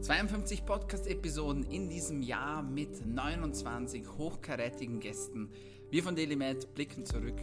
[0.00, 5.50] 52 Podcast-Episoden in diesem Jahr mit 29 hochkarätigen Gästen.
[5.90, 7.36] Wir von DailyMed blicken zurück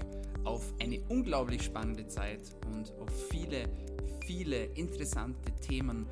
[0.43, 3.69] auf eine unglaublich spannende Zeit und auf viele,
[4.25, 6.07] viele interessante Themen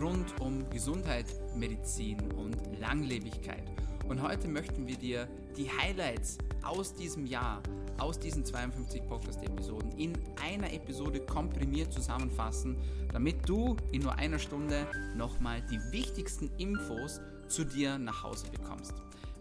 [0.00, 3.64] rund um Gesundheit, Medizin und Langlebigkeit.
[4.08, 5.28] Und heute möchten wir dir
[5.58, 7.62] die Highlights aus diesem Jahr,
[8.00, 12.76] aus diesen 52 Podcast-Episoden in einer Episode komprimiert zusammenfassen,
[13.12, 14.86] damit du in nur einer Stunde
[15.16, 18.94] nochmal die wichtigsten Infos zu dir nach Hause bekommst.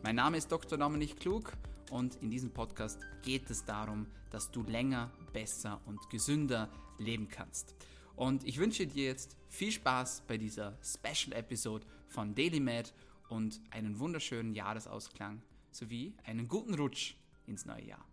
[0.03, 0.77] Mein Name ist Dr.
[0.77, 1.53] Dominik Klug
[1.89, 7.75] und in diesem Podcast geht es darum, dass du länger, besser und gesünder leben kannst.
[8.15, 12.93] Und ich wünsche dir jetzt viel Spaß bei dieser Special Episode von DailyMed
[13.29, 15.41] und einen wunderschönen Jahresausklang
[15.71, 17.15] sowie einen guten Rutsch
[17.47, 18.08] ins neue Jahr.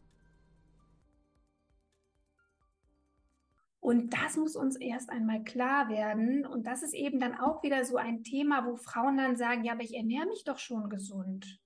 [3.87, 6.45] Und das muss uns erst einmal klar werden.
[6.45, 9.75] Und das ist eben dann auch wieder so ein Thema, wo Frauen dann sagen, ja,
[9.75, 11.61] aber ich ernähre mich doch schon gesund.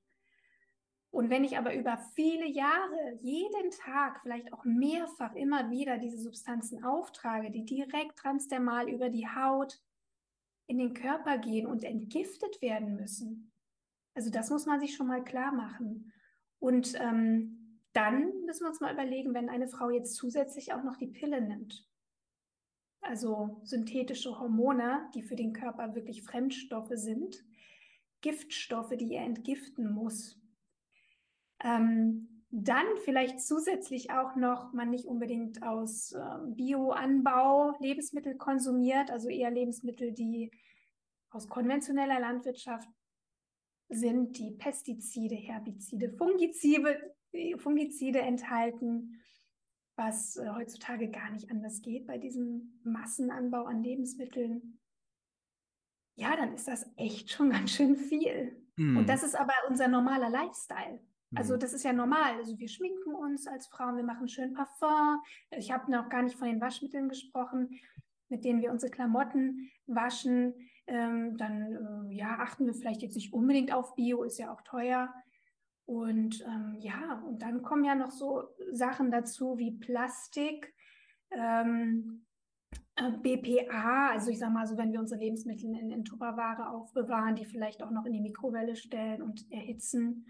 [1.08, 6.18] Und wenn ich aber über viele Jahre, jeden Tag, vielleicht auch mehrfach immer wieder diese
[6.18, 9.80] Substanzen auftrage, die direkt transdermal über die Haut
[10.66, 13.50] in den Körper gehen und entgiftet werden müssen.
[14.14, 16.12] Also das muss man sich schon mal klar machen.
[16.58, 20.98] Und ähm, dann müssen wir uns mal überlegen, wenn eine Frau jetzt zusätzlich auch noch
[20.98, 21.89] die Pille nimmt,
[23.00, 27.44] also synthetische Hormone, die für den Körper wirklich Fremdstoffe sind,
[28.20, 30.38] Giftstoffe, die er entgiften muss.
[31.62, 39.28] Ähm, dann vielleicht zusätzlich auch noch, man nicht unbedingt aus äh, Bioanbau Lebensmittel konsumiert, also
[39.28, 40.50] eher Lebensmittel, die
[41.30, 42.88] aus konventioneller Landwirtschaft
[43.88, 47.14] sind, die Pestizide, Herbizide, Fungizide,
[47.58, 49.20] Fungizide enthalten
[50.00, 54.78] was äh, heutzutage gar nicht anders geht bei diesem Massenanbau an Lebensmitteln,
[56.16, 58.56] ja, dann ist das echt schon ganz schön viel.
[58.76, 58.96] Mm.
[58.96, 61.00] Und das ist aber unser normaler Lifestyle.
[61.36, 61.60] Also mhm.
[61.60, 62.34] das ist ja normal.
[62.38, 65.20] Also wir schminken uns als Frauen, wir machen schön Parfum.
[65.50, 67.78] Ich habe noch gar nicht von den Waschmitteln gesprochen,
[68.28, 70.54] mit denen wir unsere Klamotten waschen.
[70.88, 74.62] Ähm, dann äh, ja, achten wir vielleicht jetzt nicht unbedingt auf Bio, ist ja auch
[74.62, 75.14] teuer.
[75.90, 80.72] Und ähm, ja, und dann kommen ja noch so Sachen dazu wie Plastik,
[81.32, 82.26] ähm,
[82.94, 87.34] äh, BPA, also ich sag mal so, wenn wir unsere Lebensmittel in, in Tupperware aufbewahren,
[87.34, 90.26] die vielleicht auch noch in die Mikrowelle stellen und erhitzen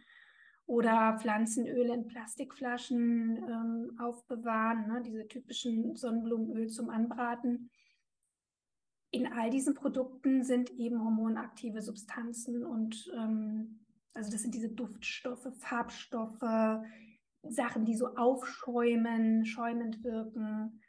[0.65, 7.69] oder Pflanzenöle in Plastikflaschen ähm, aufbewahren, ne, diese typischen Sonnenblumenöl zum Anbraten.
[9.11, 13.81] In all diesen Produkten sind eben hormonaktive Substanzen und ähm,
[14.15, 16.85] also das sind diese Duftstoffe, Farbstoffe,
[17.43, 20.83] Sachen, die so aufschäumen, schäumend wirken.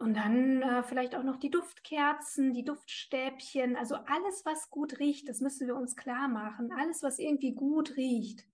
[0.00, 5.28] Und dann äh, vielleicht auch noch die Duftkerzen, die Duftstäbchen, also alles, was gut riecht,
[5.28, 6.70] das müssen wir uns klar machen.
[6.72, 8.46] Alles, was irgendwie gut riecht,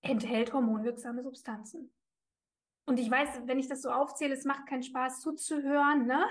[0.00, 1.92] enthält hormonwirksame Substanzen.
[2.86, 6.24] Und ich weiß, wenn ich das so aufzähle, es macht keinen Spaß zuzuhören, ne?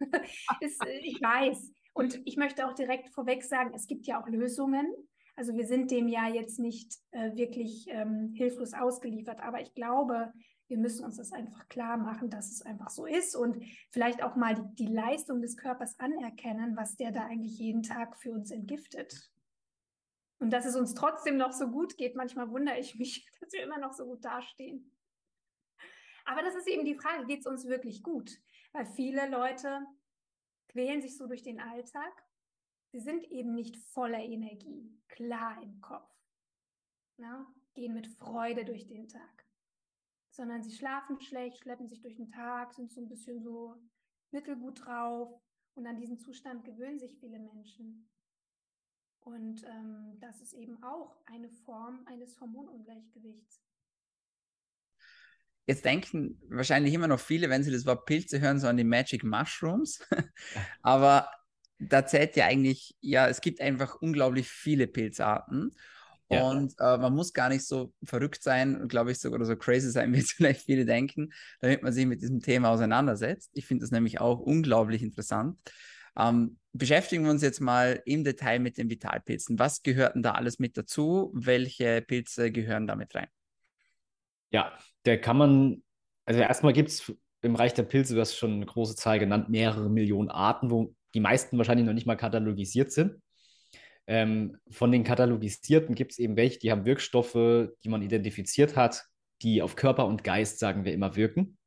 [0.60, 1.72] es, äh, ich weiß.
[1.94, 4.92] Und ich möchte auch direkt vorweg sagen, es gibt ja auch Lösungen.
[5.36, 10.32] Also wir sind dem ja jetzt nicht äh, wirklich ähm, hilflos ausgeliefert, aber ich glaube,
[10.68, 14.34] wir müssen uns das einfach klar machen, dass es einfach so ist und vielleicht auch
[14.34, 18.50] mal die, die Leistung des Körpers anerkennen, was der da eigentlich jeden Tag für uns
[18.50, 19.30] entgiftet.
[20.40, 22.16] Und dass es uns trotzdem noch so gut geht.
[22.16, 24.90] Manchmal wundere ich mich, dass wir immer noch so gut dastehen.
[26.24, 28.30] Aber das ist eben die Frage, geht es uns wirklich gut?
[28.72, 29.86] Weil viele Leute
[30.74, 32.12] quälen sich so durch den Alltag.
[32.90, 36.12] Sie sind eben nicht voller Energie, klar im Kopf,
[37.16, 37.46] na?
[37.74, 39.46] gehen mit Freude durch den Tag,
[40.30, 43.76] sondern sie schlafen schlecht, schleppen sich durch den Tag, sind so ein bisschen so
[44.32, 45.40] mittelgut drauf
[45.74, 48.08] und an diesen Zustand gewöhnen sich viele Menschen.
[49.20, 53.63] Und ähm, das ist eben auch eine Form eines Hormonungleichgewichts.
[55.66, 58.84] Jetzt denken wahrscheinlich immer noch viele, wenn sie das Wort Pilze hören, so an die
[58.84, 60.00] Magic Mushrooms.
[60.82, 61.30] Aber
[61.78, 65.74] da zählt ja eigentlich, ja, es gibt einfach unglaublich viele Pilzarten.
[66.30, 66.48] Ja.
[66.50, 69.90] Und äh, man muss gar nicht so verrückt sein, glaube ich, so, oder so crazy
[69.90, 73.50] sein, wie es vielleicht viele denken, damit man sich mit diesem Thema auseinandersetzt.
[73.54, 75.58] Ich finde das nämlich auch unglaublich interessant.
[76.16, 79.58] Ähm, beschäftigen wir uns jetzt mal im Detail mit den Vitalpilzen.
[79.58, 81.32] Was gehört denn da alles mit dazu?
[81.34, 83.28] Welche Pilze gehören damit rein?
[84.54, 84.72] Ja,
[85.04, 85.82] der kann man,
[86.24, 87.12] also erstmal gibt es
[87.42, 90.94] im Reich der Pilze, du hast schon eine große Zahl genannt, mehrere Millionen Arten, wo
[91.12, 93.20] die meisten wahrscheinlich noch nicht mal katalogisiert sind.
[94.06, 99.04] Ähm, von den katalogisierten gibt es eben welche, die haben Wirkstoffe, die man identifiziert hat,
[99.42, 101.58] die auf Körper und Geist, sagen wir immer, wirken.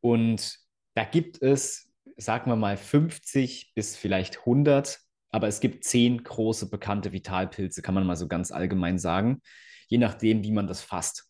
[0.00, 0.58] Und
[0.94, 1.88] da gibt es
[2.18, 4.98] sagen wir mal, 50 bis vielleicht 100,
[5.30, 9.40] aber es gibt zehn große bekannte Vitalpilze, kann man mal so ganz allgemein sagen,
[9.88, 11.27] je nachdem, wie man das fasst.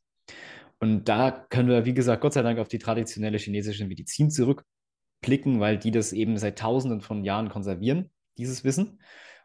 [0.80, 5.60] Und da können wir, wie gesagt, Gott sei Dank auf die traditionelle chinesische Medizin zurückblicken,
[5.60, 9.00] weil die das eben seit Tausenden von Jahren konservieren, dieses Wissen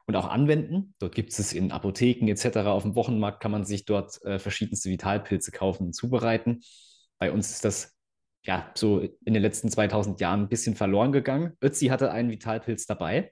[0.06, 0.94] und auch anwenden.
[1.00, 2.58] Dort gibt es in Apotheken etc.
[2.68, 6.62] Auf dem Wochenmarkt kann man sich dort äh, verschiedenste Vitalpilze kaufen und zubereiten.
[7.18, 7.96] Bei uns ist das
[8.46, 11.54] ja so in den letzten 2000 Jahren ein bisschen verloren gegangen.
[11.62, 13.32] Ötzi hatte einen Vitalpilz dabei.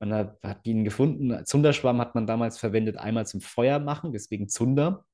[0.00, 1.44] Man hat, hat ihn gefunden.
[1.44, 5.04] Zunderschwamm hat man damals verwendet, einmal zum Feuer machen, deswegen Zunder,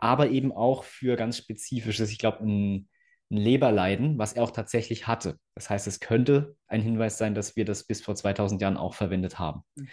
[0.00, 2.88] aber eben auch für ganz spezifisches, ich glaube, ein
[3.30, 5.38] ein Leberleiden, was er auch tatsächlich hatte.
[5.54, 8.94] Das heißt, es könnte ein Hinweis sein, dass wir das bis vor 2000 Jahren auch
[8.94, 9.62] verwendet haben.
[9.76, 9.88] Mhm.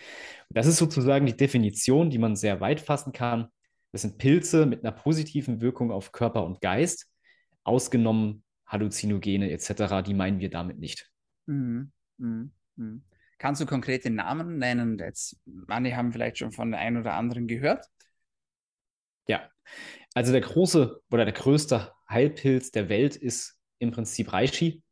[0.50, 3.48] Das ist sozusagen die Definition, die man sehr weit fassen kann.
[3.92, 7.08] Das sind Pilze mit einer positiven Wirkung auf Körper und Geist,
[7.64, 11.10] ausgenommen Halluzinogene etc., die meinen wir damit nicht.
[11.46, 11.92] Mhm.
[12.18, 12.52] Mhm.
[12.76, 13.04] mhm.
[13.40, 14.98] Kannst du konkrete Namen nennen?
[14.98, 17.86] Jetzt, manche haben vielleicht schon von der einen oder anderen gehört.
[19.28, 19.48] Ja,
[20.14, 24.84] also der große oder der größte Heilpilz der Welt ist im Prinzip Reishi.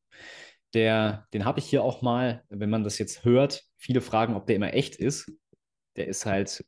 [0.73, 4.45] Der, den habe ich hier auch mal, wenn man das jetzt hört, viele fragen, ob
[4.45, 5.31] der immer echt ist.
[5.95, 6.63] Der ist halt,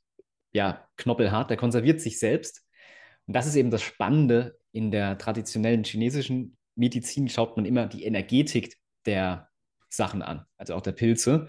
[0.53, 2.63] ja, knoppelhart, der konserviert sich selbst.
[3.25, 4.57] Und das ist eben das Spannende.
[4.71, 9.49] In der traditionellen chinesischen Medizin schaut man immer die Energetik der
[9.89, 11.47] Sachen an, also auch der Pilze.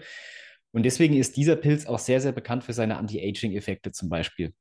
[0.71, 4.53] Und deswegen ist dieser Pilz auch sehr, sehr bekannt für seine Anti-Aging-Effekte zum Beispiel.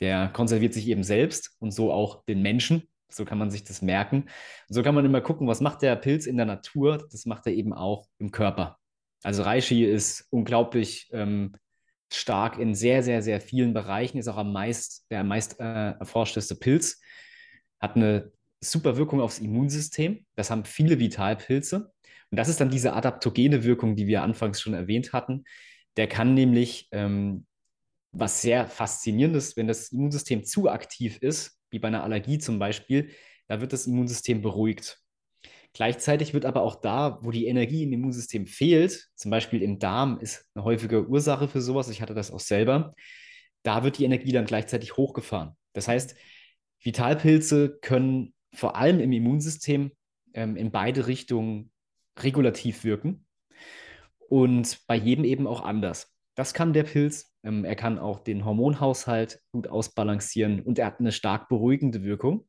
[0.00, 2.88] Der konserviert sich eben selbst und so auch den Menschen.
[3.08, 4.26] So kann man sich das merken.
[4.68, 7.06] So kann man immer gucken, was macht der Pilz in der Natur?
[7.10, 8.78] Das macht er eben auch im Körper.
[9.22, 11.52] Also Reishi ist unglaublich ähm,
[12.12, 15.92] stark in sehr, sehr, sehr vielen Bereichen, ist auch am meist, der am meist äh,
[15.92, 17.00] erforschteste Pilz,
[17.80, 20.24] hat eine super Wirkung aufs Immunsystem.
[20.36, 21.92] Das haben viele Vitalpilze.
[22.30, 25.44] Und das ist dann diese adaptogene Wirkung, die wir anfangs schon erwähnt hatten.
[25.96, 27.46] Der kann nämlich ähm,
[28.14, 32.58] was sehr faszinierend ist, wenn das Immunsystem zu aktiv ist, wie bei einer Allergie zum
[32.58, 33.10] Beispiel,
[33.48, 35.00] da wird das Immunsystem beruhigt.
[35.72, 40.18] Gleichzeitig wird aber auch da, wo die Energie im Immunsystem fehlt, zum Beispiel im Darm
[40.20, 42.94] ist eine häufige Ursache für sowas, ich hatte das auch selber,
[43.64, 45.56] da wird die Energie dann gleichzeitig hochgefahren.
[45.72, 46.14] Das heißt,
[46.80, 49.90] Vitalpilze können vor allem im Immunsystem
[50.32, 51.72] ähm, in beide Richtungen
[52.20, 53.26] regulativ wirken
[54.28, 56.14] und bei jedem eben auch anders.
[56.36, 60.98] Das kann der Pilz ähm, er kann auch den Hormonhaushalt gut ausbalancieren und er hat
[60.98, 62.48] eine stark beruhigende Wirkung,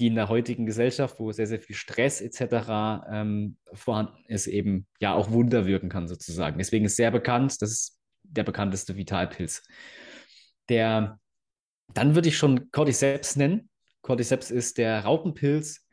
[0.00, 3.06] die in der heutigen Gesellschaft, wo sehr, sehr viel Stress etc.
[3.10, 6.58] Ähm, vorhanden ist, eben ja auch Wunder wirken kann sozusagen.
[6.58, 9.62] Deswegen ist sehr bekannt, das ist der bekannteste Vitalpilz.
[10.68, 11.18] Der,
[11.94, 13.70] dann würde ich schon Cordyceps nennen.
[14.02, 15.86] Cordyceps ist der Raupenpilz,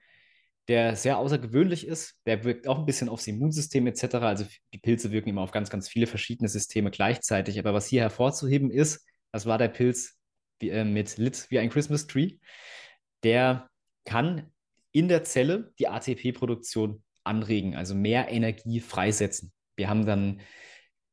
[0.68, 2.16] der sehr außergewöhnlich ist.
[2.26, 4.16] Der wirkt auch ein bisschen aufs Immunsystem etc.
[4.16, 7.60] Also die Pilze wirken immer auf ganz, ganz viele verschiedene Systeme gleichzeitig.
[7.60, 10.18] Aber was hier hervorzuheben ist, das war der Pilz
[10.60, 12.38] wie, äh, mit Lit wie ein Christmas Tree.
[13.24, 13.70] Der
[14.06, 14.52] kann
[14.92, 19.52] in der Zelle die ATP-Produktion anregen, also mehr Energie freisetzen.
[19.76, 20.42] Wir haben dann,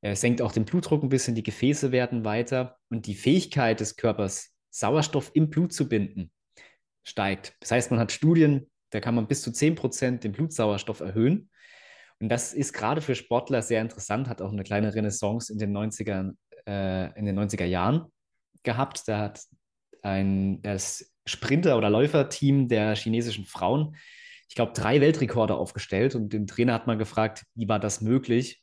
[0.03, 3.97] er senkt auch den Blutdruck ein bisschen, die Gefäße werden weiter und die Fähigkeit des
[3.97, 6.31] Körpers, Sauerstoff im Blut zu binden,
[7.03, 7.57] steigt.
[7.61, 11.51] Das heißt, man hat Studien da kann man bis zu 10% den Blutsauerstoff erhöhen.
[12.21, 15.77] Und das ist gerade für Sportler sehr interessant, hat auch eine kleine Renaissance in den
[15.77, 16.35] 90er,
[16.69, 18.07] äh, in den 90er Jahren
[18.63, 19.09] gehabt.
[19.09, 19.41] Da hat
[20.03, 23.97] ein, das Sprinter- oder Läuferteam der chinesischen Frauen,
[24.49, 26.15] ich glaube, drei Weltrekorde aufgestellt.
[26.15, 28.63] Und den Trainer hat man gefragt, wie war das möglich?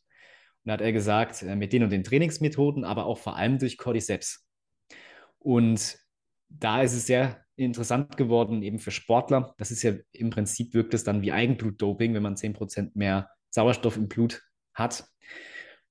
[0.63, 3.57] Und da hat er gesagt, äh, mit den und den Trainingsmethoden, aber auch vor allem
[3.57, 4.47] durch Cordyceps.
[5.39, 5.97] Und
[6.49, 9.53] da ist es sehr interessant geworden, eben für Sportler.
[9.57, 13.97] Das ist ja im Prinzip wirkt es dann wie Eigenblutdoping, wenn man 10% mehr Sauerstoff
[13.97, 14.41] im Blut
[14.73, 15.05] hat.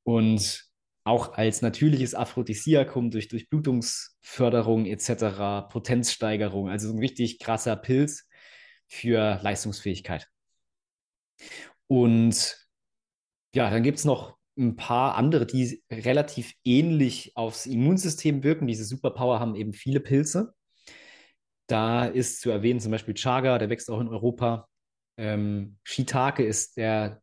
[0.02, 0.68] Und
[1.04, 8.28] auch als natürliches Aphrodisiakum durch Durchblutungsförderung etc., Potenzsteigerung, also so ein richtig krasser Pilz
[8.86, 10.28] für Leistungsfähigkeit.
[11.86, 12.56] Und
[13.54, 18.66] ja, dann gibt es noch ein paar andere, die relativ ähnlich aufs Immunsystem wirken.
[18.66, 20.54] Diese Superpower haben eben viele Pilze.
[21.68, 24.68] Da ist zu erwähnen zum Beispiel Chaga, der wächst auch in Europa.
[25.16, 27.22] Ähm, Shiitake ist der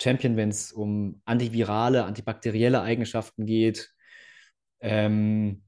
[0.00, 3.90] Champion, wenn es um antivirale, antibakterielle Eigenschaften geht.
[4.80, 5.62] Ähm,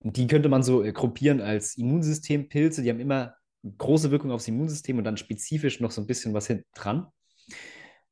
[0.00, 2.82] die könnte man so äh, gruppieren als Immunsystempilze.
[2.82, 3.34] Die haben immer
[3.78, 7.06] große Wirkung aufs Immunsystem und dann spezifisch noch so ein bisschen was hinten dran.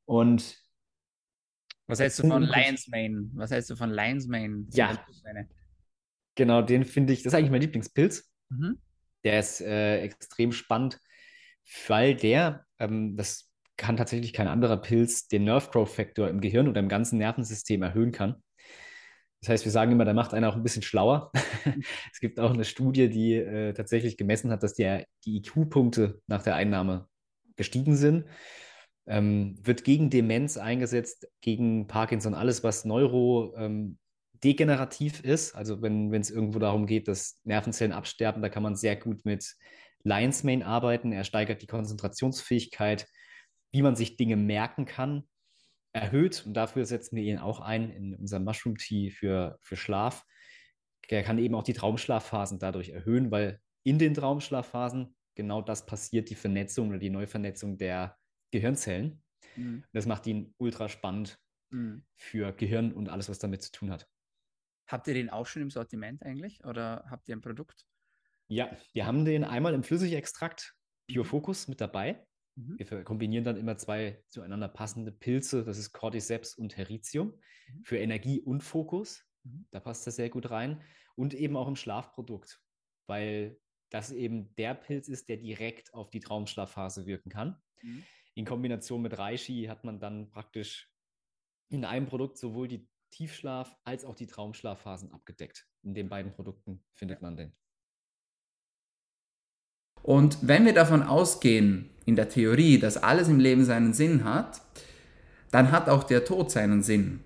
[0.06, 0.58] Und
[1.86, 3.28] was hältst du von Lions Mane?
[3.34, 4.66] Was hältst du von Lions Mane?
[4.72, 5.06] Ja.
[6.34, 8.30] Genau, den finde ich, das ist eigentlich mein Lieblingspilz.
[8.48, 8.78] Mhm.
[9.24, 10.98] Der ist äh, extrem spannend,
[11.88, 16.68] weil der, ähm, das kann tatsächlich kein anderer Pilz den Nerve Growth Factor im Gehirn
[16.68, 18.42] oder im ganzen Nervensystem erhöhen kann.
[19.40, 21.30] Das heißt, wir sagen immer, da macht einer auch ein bisschen schlauer.
[22.12, 26.42] es gibt auch eine Studie, die äh, tatsächlich gemessen hat, dass die, die IQ-Punkte nach
[26.42, 27.08] der Einnahme
[27.56, 28.24] gestiegen sind.
[29.06, 33.98] Ähm, wird gegen Demenz eingesetzt, gegen Parkinson, alles, was neurodegenerativ ähm,
[34.44, 35.54] ist.
[35.54, 39.54] Also wenn es irgendwo darum geht, dass Nervenzellen absterben, da kann man sehr gut mit
[40.02, 41.12] Lion's Mane arbeiten.
[41.12, 43.06] Er steigert die Konzentrationsfähigkeit,
[43.72, 45.24] wie man sich Dinge merken kann
[45.94, 50.24] erhöht und dafür setzen wir ihn auch ein in unserem Mushroom Tea für, für Schlaf.
[51.08, 56.30] Der kann eben auch die Traumschlafphasen dadurch erhöhen, weil in den Traumschlafphasen genau das passiert,
[56.30, 58.16] die Vernetzung oder die Neuvernetzung der
[58.50, 59.22] Gehirnzellen.
[59.56, 59.84] Mhm.
[59.92, 61.38] Das macht ihn ultra spannend
[61.70, 62.04] mhm.
[62.16, 64.08] für Gehirn und alles, was damit zu tun hat.
[64.86, 67.86] Habt ihr den auch schon im Sortiment eigentlich oder habt ihr ein Produkt?
[68.48, 70.74] Ja, wir haben den einmal im Flüssigextrakt
[71.08, 71.28] Pure mhm.
[71.28, 72.26] Focus mit dabei.
[72.56, 72.78] Mhm.
[72.78, 77.84] Wir kombinieren dann immer zwei zueinander passende Pilze, das ist Cordyceps und Heritium, mhm.
[77.84, 79.24] für Energie und Fokus.
[79.44, 79.66] Mhm.
[79.70, 80.82] Da passt das sehr gut rein.
[81.16, 82.60] Und eben auch im Schlafprodukt,
[83.06, 83.58] weil
[83.90, 87.62] das eben der Pilz ist, der direkt auf die Traumschlafphase wirken kann.
[87.82, 88.04] Mhm.
[88.34, 90.90] In Kombination mit Reishi hat man dann praktisch
[91.68, 95.66] in einem Produkt sowohl die Tiefschlaf- als auch die Traumschlafphasen abgedeckt.
[95.82, 97.52] In den beiden Produkten findet man den.
[100.02, 104.60] Und wenn wir davon ausgehen, in der Theorie, dass alles im Leben seinen Sinn hat,
[105.50, 107.20] dann hat auch der Tod seinen Sinn.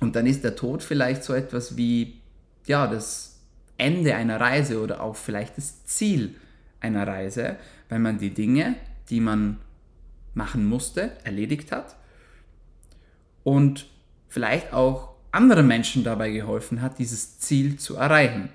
[0.00, 2.20] Und dann ist der Tod vielleicht so etwas wie,
[2.66, 3.38] ja, das
[3.76, 6.34] Ende einer Reise oder auch vielleicht das Ziel
[6.80, 7.56] einer Reise,
[7.88, 8.76] weil man die Dinge,
[9.10, 9.58] die man
[10.34, 11.96] machen musste, erledigt hat
[13.44, 13.86] und
[14.34, 18.48] vielleicht auch anderen Menschen dabei geholfen hat, dieses Ziel zu erreichen.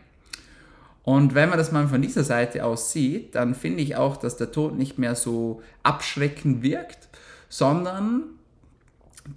[1.04, 4.36] Und wenn man das mal von dieser Seite aus sieht, dann finde ich auch, dass
[4.36, 7.08] der Tod nicht mehr so abschreckend wirkt,
[7.48, 8.24] sondern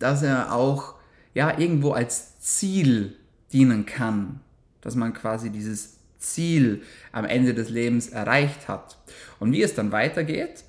[0.00, 0.96] dass er auch
[1.32, 3.16] ja irgendwo als Ziel
[3.52, 4.40] dienen kann,
[4.80, 6.82] dass man quasi dieses Ziel
[7.12, 8.98] am Ende des Lebens erreicht hat.
[9.38, 10.64] Und wie es dann weitergeht,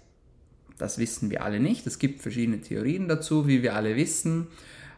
[0.77, 1.87] das wissen wir alle nicht.
[1.87, 4.47] Es gibt verschiedene Theorien dazu, wie wir alle wissen.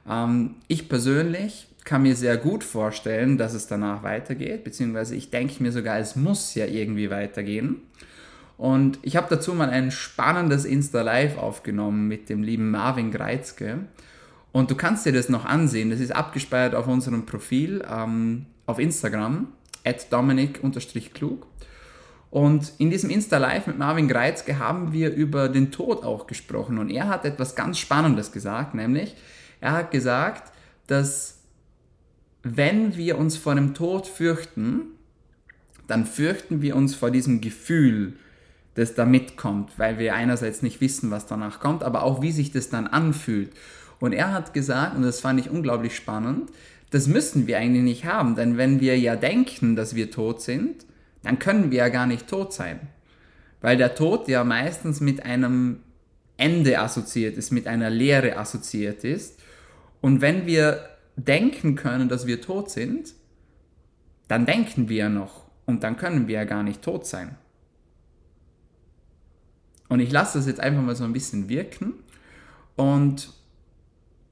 [0.10, 5.62] Ähm, ich persönlich kann mir sehr gut vorstellen, dass es danach weitergeht, beziehungsweise ich denke
[5.62, 7.82] mir sogar, es muss ja irgendwie weitergehen.
[8.58, 13.80] Und ich habe dazu mal ein spannendes Insta-Live aufgenommen mit dem lieben Marvin Greizke.
[14.52, 15.90] Und du kannst dir das noch ansehen.
[15.90, 19.50] Das ist abgespeichert auf unserem Profil ähm, auf Instagram,
[19.84, 21.46] at dominic-klug.
[22.32, 26.78] Und in diesem Insta-Live mit Marvin Greizke haben wir über den Tod auch gesprochen.
[26.78, 29.16] Und er hat etwas ganz Spannendes gesagt, nämlich
[29.66, 30.52] er hat gesagt,
[30.86, 31.40] dass
[32.44, 34.84] wenn wir uns vor dem Tod fürchten,
[35.88, 38.14] dann fürchten wir uns vor diesem Gefühl,
[38.76, 42.52] das da mitkommt, weil wir einerseits nicht wissen, was danach kommt, aber auch wie sich
[42.52, 43.52] das dann anfühlt.
[44.00, 46.52] Und er hat gesagt, und das fand ich unglaublich spannend,
[46.92, 50.86] das müssen wir eigentlich nicht haben, denn wenn wir ja denken, dass wir tot sind,
[51.24, 52.80] dann können wir ja gar nicht tot sein.
[53.62, 55.80] Weil der Tod ja meistens mit einem
[56.38, 59.35] Ende assoziiert ist, mit einer Leere assoziiert ist.
[60.06, 63.16] Und wenn wir denken können, dass wir tot sind,
[64.28, 67.36] dann denken wir noch und dann können wir ja gar nicht tot sein.
[69.90, 71.96] Und ich lasse das jetzt einfach mal so ein bisschen wirken.
[72.76, 73.34] Und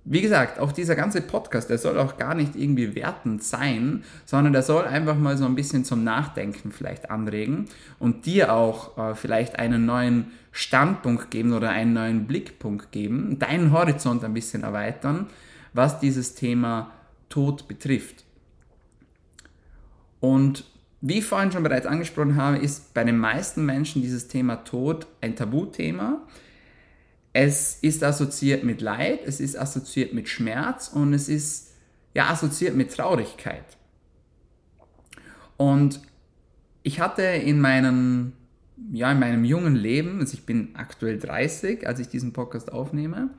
[0.06, 4.54] wie gesagt, auch dieser ganze Podcast, der soll auch gar nicht irgendwie wertend sein, sondern
[4.54, 7.66] der soll einfach mal so ein bisschen zum Nachdenken vielleicht anregen
[7.98, 13.72] und dir auch äh, vielleicht einen neuen Standpunkt geben oder einen neuen Blickpunkt geben, deinen
[13.72, 15.32] Horizont ein bisschen erweitern
[15.74, 16.92] was dieses Thema
[17.30, 18.24] Tod betrifft.
[20.20, 20.66] Und
[21.02, 25.06] wie ich vorhin schon bereits angesprochen habe, ist bei den meisten Menschen dieses Thema Tod
[25.20, 26.22] ein Tabuthema.
[27.34, 31.74] Es ist assoziiert mit Leid, es ist assoziiert mit Schmerz und es ist
[32.14, 33.66] ja assoziiert mit Traurigkeit.
[35.58, 36.00] Und
[36.84, 38.34] ich hatte in meinem,
[38.92, 43.30] ja, in meinem jungen Leben, also ich bin aktuell 30, als ich diesen Podcast aufnehme,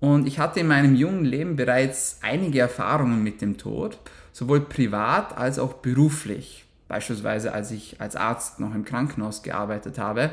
[0.00, 3.98] und ich hatte in meinem jungen Leben bereits einige Erfahrungen mit dem Tod,
[4.32, 6.64] sowohl privat als auch beruflich.
[6.88, 10.30] Beispielsweise als ich als Arzt noch im Krankenhaus gearbeitet habe,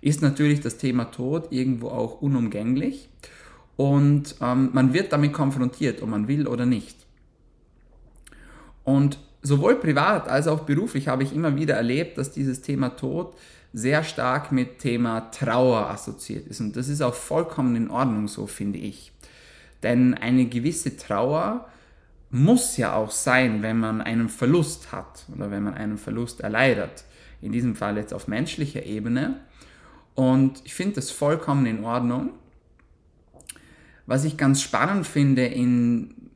[0.00, 3.10] ist natürlich das Thema Tod irgendwo auch unumgänglich.
[3.76, 6.96] Und ähm, man wird damit konfrontiert, ob man will oder nicht.
[8.84, 13.34] Und sowohl privat als auch beruflich habe ich immer wieder erlebt, dass dieses Thema Tod
[13.72, 16.60] sehr stark mit Thema Trauer assoziiert ist.
[16.60, 19.12] Und das ist auch vollkommen in Ordnung so, finde ich.
[19.82, 21.66] Denn eine gewisse Trauer
[22.30, 27.04] muss ja auch sein, wenn man einen Verlust hat oder wenn man einen Verlust erleidet.
[27.42, 29.40] In diesem Fall jetzt auf menschlicher Ebene.
[30.14, 32.30] Und ich finde das vollkommen in Ordnung.
[34.06, 36.30] Was ich ganz spannend finde in,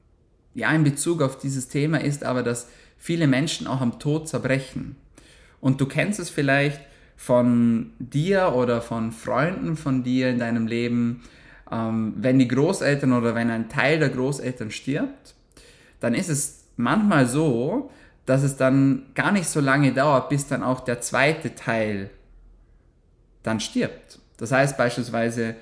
[0.55, 4.97] ja, in Bezug auf dieses Thema ist aber, dass viele Menschen auch am Tod zerbrechen.
[5.61, 6.81] Und du kennst es vielleicht
[7.17, 11.23] von dir oder von Freunden von dir in deinem Leben,
[11.71, 15.35] ähm, wenn die Großeltern oder wenn ein Teil der Großeltern stirbt,
[16.01, 17.91] dann ist es manchmal so,
[18.27, 22.11] dass es dann gar nicht so lange dauert, bis dann auch der zweite Teil
[23.43, 24.19] dann stirbt.
[24.39, 25.55] Das heißt beispielsweise,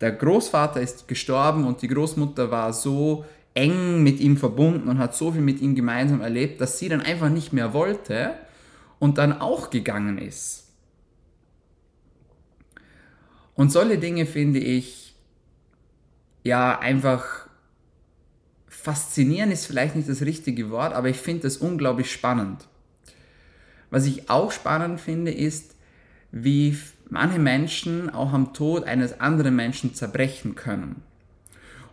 [0.00, 3.24] der Großvater ist gestorben und die Großmutter war so
[3.54, 7.00] eng mit ihm verbunden und hat so viel mit ihm gemeinsam erlebt, dass sie dann
[7.00, 8.34] einfach nicht mehr wollte
[8.98, 10.67] und dann auch gegangen ist.
[13.58, 15.16] Und solche Dinge finde ich
[16.44, 17.48] ja einfach
[18.68, 22.68] faszinieren ist vielleicht nicht das richtige Wort, aber ich finde das unglaublich spannend.
[23.90, 25.74] Was ich auch spannend finde, ist,
[26.30, 26.78] wie
[27.10, 31.02] manche Menschen auch am Tod eines anderen Menschen zerbrechen können.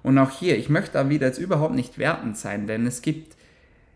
[0.04, 3.36] Und auch hier, ich möchte da wieder jetzt überhaupt nicht wertend sein, denn es gibt,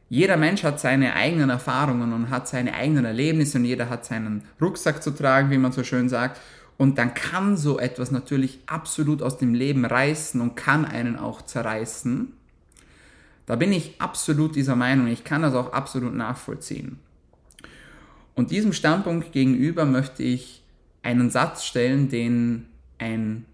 [0.10, 4.42] jeder Mensch hat seine eigenen Erfahrungen und hat seine eigenen Erlebnisse und jeder hat seinen
[4.60, 6.42] Rucksack zu tragen, wie man so schön sagt.
[6.80, 11.44] Und dann kann so etwas natürlich absolut aus dem Leben reißen und kann einen auch
[11.44, 12.34] zerreißen.
[13.46, 16.98] Da bin ich absolut dieser Meinung, ich kann das auch absolut nachvollziehen.
[18.34, 20.64] Und diesem Standpunkt gegenüber möchte ich
[21.04, 22.66] einen Satz stellen, den
[22.98, 23.46] ein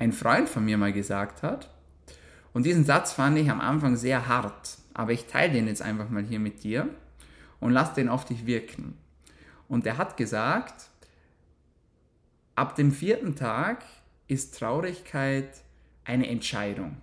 [0.00, 1.70] ein Freund von mir mal gesagt hat.
[2.52, 6.08] Und diesen Satz fand ich am Anfang sehr hart, aber ich teile den jetzt einfach
[6.08, 6.88] mal hier mit dir
[7.60, 8.96] und lass den auf dich wirken.
[9.68, 10.90] Und er hat gesagt,
[12.60, 13.84] ab dem vierten Tag
[14.28, 15.62] ist Traurigkeit
[16.04, 16.96] eine Entscheidung.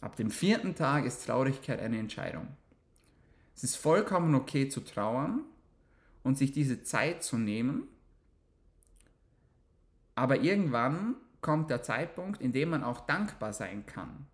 [0.00, 2.48] Ab dem vierten Tag ist Traurigkeit eine Entscheidung.
[3.54, 5.42] Es ist vollkommen okay zu trauern
[6.22, 7.88] und sich diese Zeit zu nehmen
[10.14, 14.26] aber irgendwann kommt der Zeitpunkt, in dem man auch dankbar sein kann.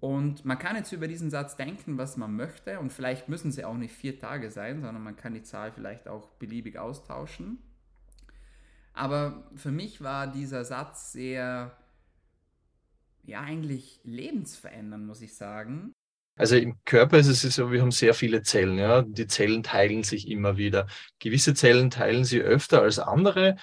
[0.00, 2.80] Und man kann jetzt über diesen Satz denken, was man möchte.
[2.80, 6.08] Und vielleicht müssen sie auch nicht vier Tage sein, sondern man kann die Zahl vielleicht
[6.08, 7.58] auch beliebig austauschen.
[8.94, 11.76] Aber für mich war dieser Satz sehr,
[13.24, 15.92] ja, eigentlich lebensverändernd, muss ich sagen.
[16.36, 18.78] Also im Körper ist es so, wir haben sehr viele Zellen.
[18.78, 19.02] Ja?
[19.02, 20.86] Die Zellen teilen sich immer wieder.
[21.18, 23.56] Gewisse Zellen teilen sie öfter als andere.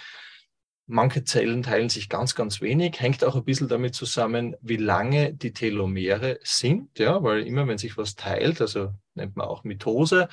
[0.90, 5.34] Manche Zellen teilen sich ganz, ganz wenig, hängt auch ein bisschen damit zusammen, wie lange
[5.34, 10.30] die Telomere sind, ja, weil immer wenn sich was teilt, also nennt man auch Mitose,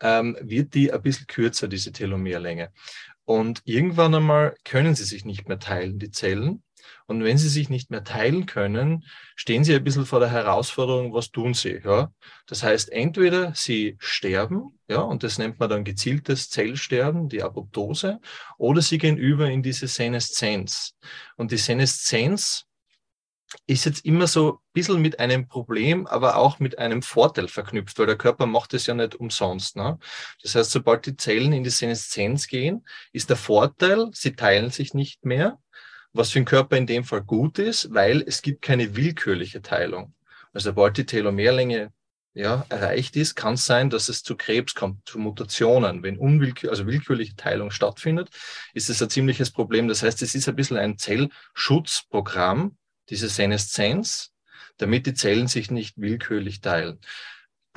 [0.00, 2.72] ähm, wird die ein bisschen kürzer, diese Telomerlänge.
[3.24, 6.62] Und irgendwann einmal können sie sich nicht mehr teilen, die Zellen.
[7.08, 11.14] Und wenn sie sich nicht mehr teilen können, stehen sie ein bisschen vor der Herausforderung,
[11.14, 11.80] was tun sie?
[11.82, 12.12] Ja?
[12.46, 18.20] Das heißt, entweder sie sterben, ja, und das nennt man dann gezieltes Zellsterben, die Apoptose,
[18.58, 20.96] oder sie gehen über in diese Seneszenz.
[21.36, 22.66] Und die Seneszenz
[23.66, 27.98] ist jetzt immer so ein bisschen mit einem Problem, aber auch mit einem Vorteil verknüpft,
[27.98, 29.76] weil der Körper macht es ja nicht umsonst.
[29.76, 29.98] Ne?
[30.42, 34.92] Das heißt, sobald die Zellen in die Seneszenz gehen, ist der Vorteil, sie teilen sich
[34.92, 35.58] nicht mehr
[36.12, 40.14] was für den Körper in dem Fall gut ist, weil es gibt keine willkürliche Teilung.
[40.52, 41.92] Also sobald die Telomerlänge
[42.34, 46.02] ja, erreicht ist, kann es sein, dass es zu Krebs kommt, zu Mutationen.
[46.02, 48.30] Wenn unwillkür also willkürliche Teilung stattfindet,
[48.74, 49.88] ist es ein ziemliches Problem.
[49.88, 52.76] Das heißt, es ist ein bisschen ein Zellschutzprogramm,
[53.08, 54.32] diese Seneszenz,
[54.76, 57.00] damit die Zellen sich nicht willkürlich teilen.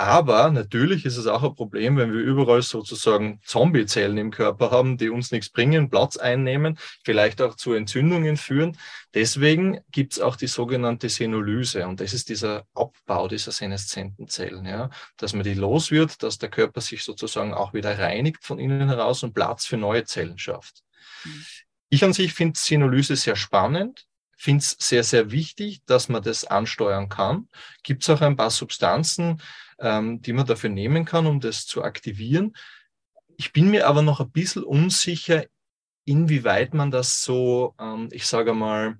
[0.02, 4.96] Aber natürlich ist es auch ein Problem, wenn wir überall sozusagen Zombiezellen im Körper haben,
[4.96, 8.76] die uns nichts bringen, Platz einnehmen, vielleicht auch zu Entzündungen führen.
[9.14, 14.64] Deswegen gibt es auch die sogenannte Senolyse und das ist dieser Abbau dieser seneszenten Zellen,
[14.64, 18.58] ja, dass man die los wird, dass der Körper sich sozusagen auch wieder reinigt von
[18.58, 20.82] innen heraus und Platz für neue Zellen schafft.
[21.22, 21.44] Mhm.
[21.90, 24.04] Ich an sich finde Senolyse sehr spannend
[24.42, 27.48] finde es sehr, sehr wichtig, dass man das ansteuern kann.
[27.84, 29.40] Gibt es auch ein paar Substanzen,
[29.82, 32.54] ähm, die man dafür nehmen kann, um das zu aktivieren.
[33.36, 35.44] Ich bin mir aber noch ein bisschen unsicher,
[36.04, 38.98] inwieweit man das so, ähm, ich sage mal,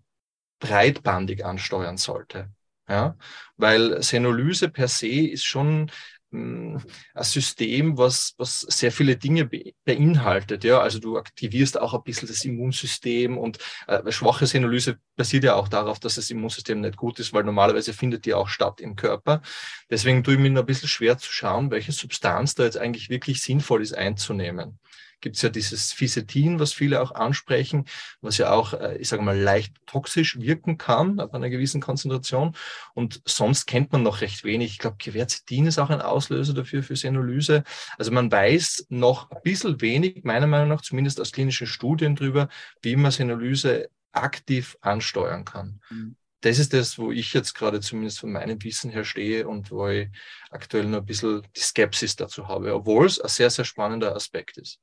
[0.59, 2.51] breitbandig ansteuern sollte.
[2.89, 3.17] Ja,
[3.57, 5.91] weil Senolyse per se ist schon
[6.33, 6.83] ein
[7.21, 9.49] System, was, was sehr viele Dinge
[9.85, 10.65] beinhaltet.
[10.65, 15.55] Ja, also du aktivierst auch ein bisschen das Immunsystem und äh, schwache Senolyse basiert ja
[15.55, 18.97] auch darauf, dass das Immunsystem nicht gut ist, weil normalerweise findet die auch statt im
[18.97, 19.43] Körper.
[19.91, 23.43] Deswegen tue ich mir ein bisschen schwer zu schauen, welche Substanz da jetzt eigentlich wirklich
[23.43, 24.79] sinnvoll ist einzunehmen.
[25.23, 27.87] Gibt es ja dieses Fisetin, was viele auch ansprechen,
[28.21, 32.55] was ja auch, äh, ich sage mal, leicht toxisch wirken kann ab einer gewissen Konzentration.
[32.93, 34.73] Und sonst kennt man noch recht wenig.
[34.73, 37.65] Ich glaube, Quercetin ist auch ein Auslöser dafür für Senolyse.
[37.97, 42.49] Also man weiß noch ein bisschen wenig, meiner Meinung nach, zumindest aus klinischen Studien drüber,
[42.83, 45.81] wie man Senolyse aktiv ansteuern kann.
[45.89, 49.71] Mhm das ist das, wo ich jetzt gerade zumindest von meinem Wissen her stehe und
[49.71, 50.09] wo ich
[50.51, 54.59] aktuell noch ein bisschen die Skepsis dazu habe, obwohl es ein sehr, sehr spannender Aspekt
[54.59, 54.81] ist.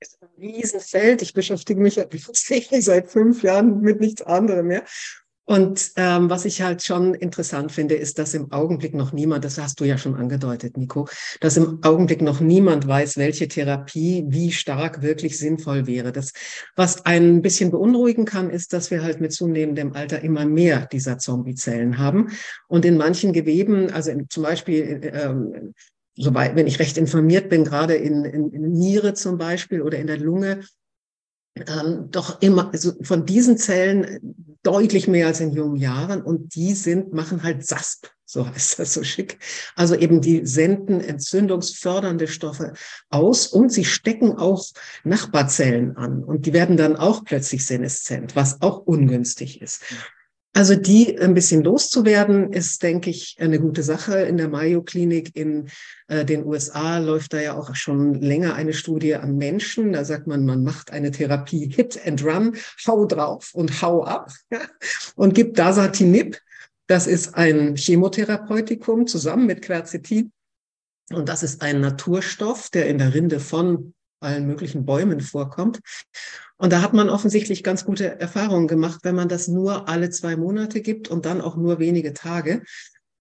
[0.00, 1.22] Ist ein Riesenfeld.
[1.22, 1.94] Ich beschäftige mich
[2.26, 4.84] tatsächlich seit fünf Jahren mit nichts anderem mehr.
[5.50, 9.58] Und ähm, was ich halt schon interessant finde, ist, dass im Augenblick noch niemand, das
[9.58, 11.08] hast du ja schon angedeutet, Nico,
[11.40, 16.12] dass im Augenblick noch niemand weiß, welche Therapie wie stark wirklich sinnvoll wäre.
[16.12, 16.32] Das,
[16.76, 21.18] was ein bisschen beunruhigen kann, ist, dass wir halt mit zunehmendem Alter immer mehr dieser
[21.18, 22.28] Zombiezellen haben.
[22.68, 25.74] Und in manchen Geweben, also in, zum Beispiel ähm,
[26.16, 30.06] soweit, wenn ich recht informiert bin, gerade in, in, in Niere zum Beispiel oder in
[30.06, 30.60] der Lunge,
[31.56, 36.74] ähm, doch immer also von diesen Zellen deutlich mehr als in jungen Jahren und die
[36.74, 39.38] sind machen halt SASP, so heißt das so schick.
[39.74, 42.74] Also eben die senden entzündungsfördernde Stoffe
[43.08, 44.64] aus und sie stecken auch
[45.02, 49.82] Nachbarzellen an und die werden dann auch plötzlich seneszent, was auch ungünstig ist.
[50.52, 54.22] Also die ein bisschen loszuwerden, ist, denke ich, eine gute Sache.
[54.22, 55.68] In der Mayo-Klinik in
[56.08, 59.92] äh, den USA läuft da ja auch schon länger eine Studie an Menschen.
[59.92, 64.32] Da sagt man, man macht eine Therapie Hit and Run, hau drauf und hau ab
[65.14, 66.40] und gibt Dasatinib.
[66.88, 70.32] Das ist ein Chemotherapeutikum zusammen mit Quercetin.
[71.12, 75.80] Und das ist ein Naturstoff, der in der Rinde von allen möglichen Bäumen vorkommt.
[76.56, 80.36] Und da hat man offensichtlich ganz gute Erfahrungen gemacht, wenn man das nur alle zwei
[80.36, 82.62] Monate gibt und dann auch nur wenige Tage.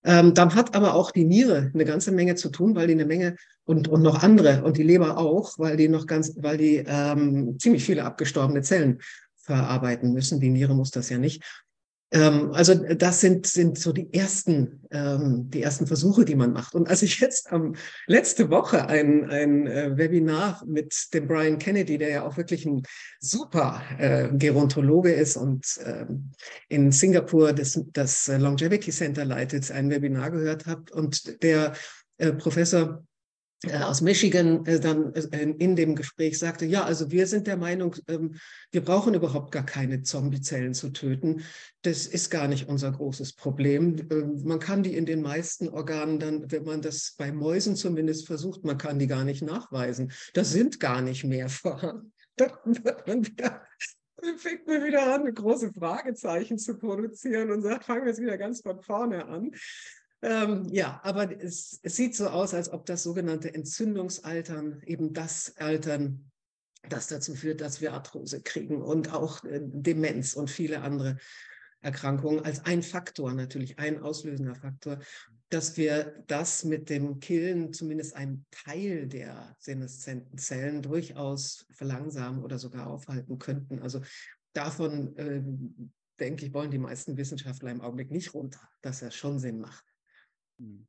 [0.03, 3.05] Ähm, dann hat aber auch die Niere eine ganze Menge zu tun, weil die eine
[3.05, 3.35] Menge
[3.65, 7.57] und, und noch andere und die Leber auch, weil die noch ganz, weil die ähm,
[7.59, 8.99] ziemlich viele abgestorbene Zellen
[9.35, 10.39] verarbeiten müssen.
[10.39, 11.43] Die Niere muss das ja nicht.
[12.11, 16.73] Ähm, also das sind, sind so die ersten, ähm, die ersten Versuche, die man macht.
[16.73, 17.75] Und als ich jetzt ähm,
[18.07, 22.83] letzte Woche ein, ein äh, Webinar mit dem Brian Kennedy, der ja auch wirklich ein
[23.19, 26.31] super äh, Gerontologe ist und ähm,
[26.67, 31.73] in Singapur das, das Longevity Center leitet, ein Webinar gehört habe und der
[32.17, 33.03] äh, Professor
[33.67, 37.95] aus Michigan äh, dann äh, in dem Gespräch sagte, ja, also wir sind der Meinung,
[38.07, 38.35] ähm,
[38.71, 41.41] wir brauchen überhaupt gar keine Zombiezellen zu töten.
[41.81, 44.07] Das ist gar nicht unser großes Problem.
[44.11, 48.27] Ähm, man kann die in den meisten Organen dann, wenn man das bei Mäusen zumindest
[48.27, 50.13] versucht, man kann die gar nicht nachweisen.
[50.33, 52.13] Das sind gar nicht mehr vorhanden.
[52.39, 53.61] Dann wird man wieder
[54.37, 58.61] fängt man wieder an, große Fragezeichen zu produzieren und sagt, fangen wir jetzt wieder ganz
[58.61, 59.51] von vorne an.
[60.21, 65.55] Ähm, ja, aber es, es, sieht so aus, als ob das sogenannte Entzündungsaltern eben das
[65.58, 66.29] Altern,
[66.89, 71.17] das dazu führt, dass wir Arthrose kriegen und auch äh, Demenz und viele andere
[71.82, 74.99] Erkrankungen als ein Faktor, natürlich ein auslösender Faktor,
[75.49, 82.60] dass wir das mit dem Killen zumindest einen Teil der seneszenten Zellen durchaus verlangsamen oder
[82.60, 83.79] sogar aufhalten könnten.
[83.79, 84.01] Also
[84.51, 85.41] davon, äh,
[86.19, 89.88] denke ich, wollen die meisten Wissenschaftler im Augenblick nicht runter, dass das schon Sinn macht.
[90.59, 90.87] Mhm.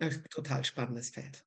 [0.00, 0.10] Ja.
[0.30, 1.44] Total spannendes Feld.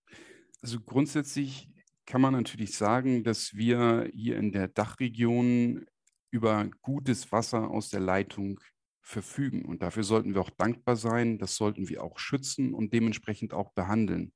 [0.61, 1.69] Also grundsätzlich
[2.05, 5.85] kann man natürlich sagen, dass wir hier in der Dachregion
[6.31, 8.59] über gutes Wasser aus der Leitung
[9.01, 9.65] verfügen.
[9.65, 13.71] Und dafür sollten wir auch dankbar sein, das sollten wir auch schützen und dementsprechend auch
[13.73, 14.33] behandeln.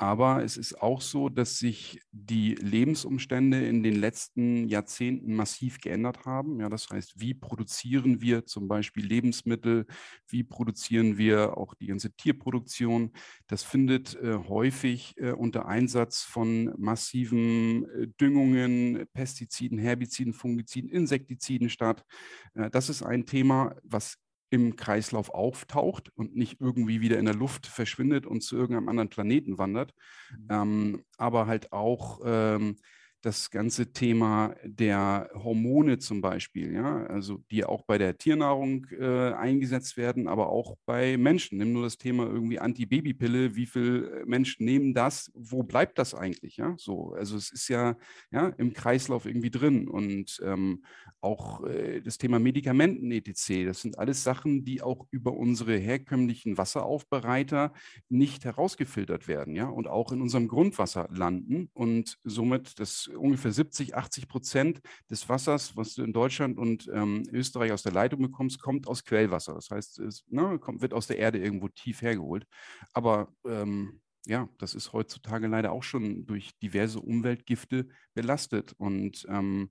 [0.00, 6.24] Aber es ist auch so, dass sich die Lebensumstände in den letzten Jahrzehnten massiv geändert
[6.24, 6.60] haben.
[6.60, 9.86] Ja, das heißt, wie produzieren wir zum Beispiel Lebensmittel?
[10.28, 13.10] Wie produzieren wir auch die ganze Tierproduktion?
[13.48, 21.70] Das findet äh, häufig äh, unter Einsatz von massiven äh, Düngungen, Pestiziden, Herbiziden, Fungiziden, Insektiziden
[21.70, 22.04] statt.
[22.54, 24.16] Äh, das ist ein Thema, was
[24.50, 29.10] im Kreislauf auftaucht und nicht irgendwie wieder in der Luft verschwindet und zu irgendeinem anderen
[29.10, 29.94] Planeten wandert,
[30.30, 30.46] mhm.
[30.50, 32.76] ähm, aber halt auch ähm,
[33.20, 39.32] das ganze Thema der Hormone zum Beispiel, ja, also die auch bei der Tiernahrung äh,
[39.32, 41.58] eingesetzt werden, aber auch bei Menschen.
[41.58, 46.58] Nimm nur das Thema irgendwie Antibabypille, wie viele Menschen nehmen das, wo bleibt das eigentlich,
[46.58, 47.96] ja, so, also es ist ja,
[48.30, 50.84] ja im Kreislauf irgendwie drin und ähm,
[51.20, 56.56] auch äh, das Thema Medikamenten etc., das sind alles Sachen, die auch über unsere herkömmlichen
[56.56, 57.72] Wasseraufbereiter
[58.08, 63.94] nicht herausgefiltert werden, ja, und auch in unserem Grundwasser landen und somit das ungefähr 70,
[63.96, 68.60] 80 Prozent des Wassers, was du in Deutschland und ähm, Österreich aus der Leitung bekommst,
[68.60, 69.54] kommt aus Quellwasser.
[69.54, 72.46] Das heißt, es ne, kommt, wird aus der Erde irgendwo tief hergeholt.
[72.92, 78.74] Aber ähm, ja, das ist heutzutage leider auch schon durch diverse Umweltgifte belastet.
[78.76, 79.70] Und ähm,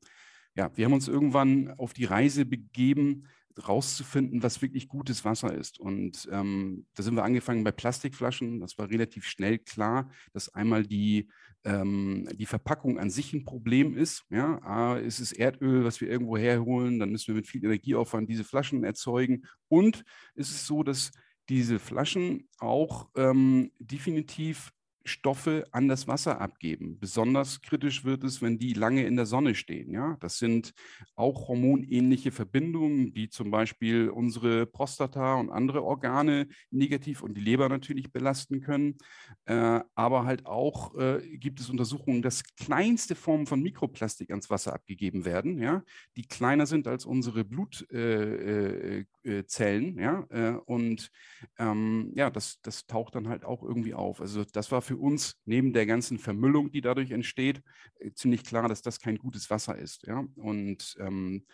[0.55, 3.27] ja, wir haben uns irgendwann auf die Reise begeben,
[3.67, 5.79] rauszufinden, was wirklich gutes Wasser ist.
[5.79, 8.59] Und ähm, da sind wir angefangen bei Plastikflaschen.
[8.59, 11.29] Das war relativ schnell klar, dass einmal die,
[11.63, 14.25] ähm, die Verpackung an sich ein Problem ist.
[14.29, 18.29] Ja, A, ist es Erdöl, was wir irgendwo herholen, dann müssen wir mit viel Energieaufwand
[18.29, 19.43] diese Flaschen erzeugen.
[19.67, 20.03] Und
[20.35, 21.11] es ist so, dass
[21.49, 24.71] diese Flaschen auch ähm, definitiv
[25.07, 26.99] Stoffe an das Wasser abgeben.
[26.99, 29.91] Besonders kritisch wird es, wenn die lange in der Sonne stehen.
[29.91, 30.17] Ja?
[30.19, 30.73] Das sind
[31.15, 37.69] auch hormonähnliche Verbindungen, die zum Beispiel unsere Prostata und andere Organe negativ und die Leber
[37.69, 38.97] natürlich belasten können.
[39.45, 44.73] Äh, aber halt auch äh, gibt es Untersuchungen, dass kleinste Formen von Mikroplastik ans Wasser
[44.73, 45.83] abgegeben werden, ja?
[46.15, 49.07] die kleiner sind als unsere Blutzellen.
[49.23, 50.25] Äh, äh ja?
[50.29, 51.09] Äh, und
[51.57, 54.21] ähm, ja, das, das taucht dann halt auch irgendwie auf.
[54.21, 57.61] Also das war für uns neben der ganzen Vermüllung, die dadurch entsteht,
[57.99, 60.05] äh, ziemlich klar, dass das kein gutes Wasser ist.
[60.07, 60.25] Ja?
[60.35, 61.45] Und ähm,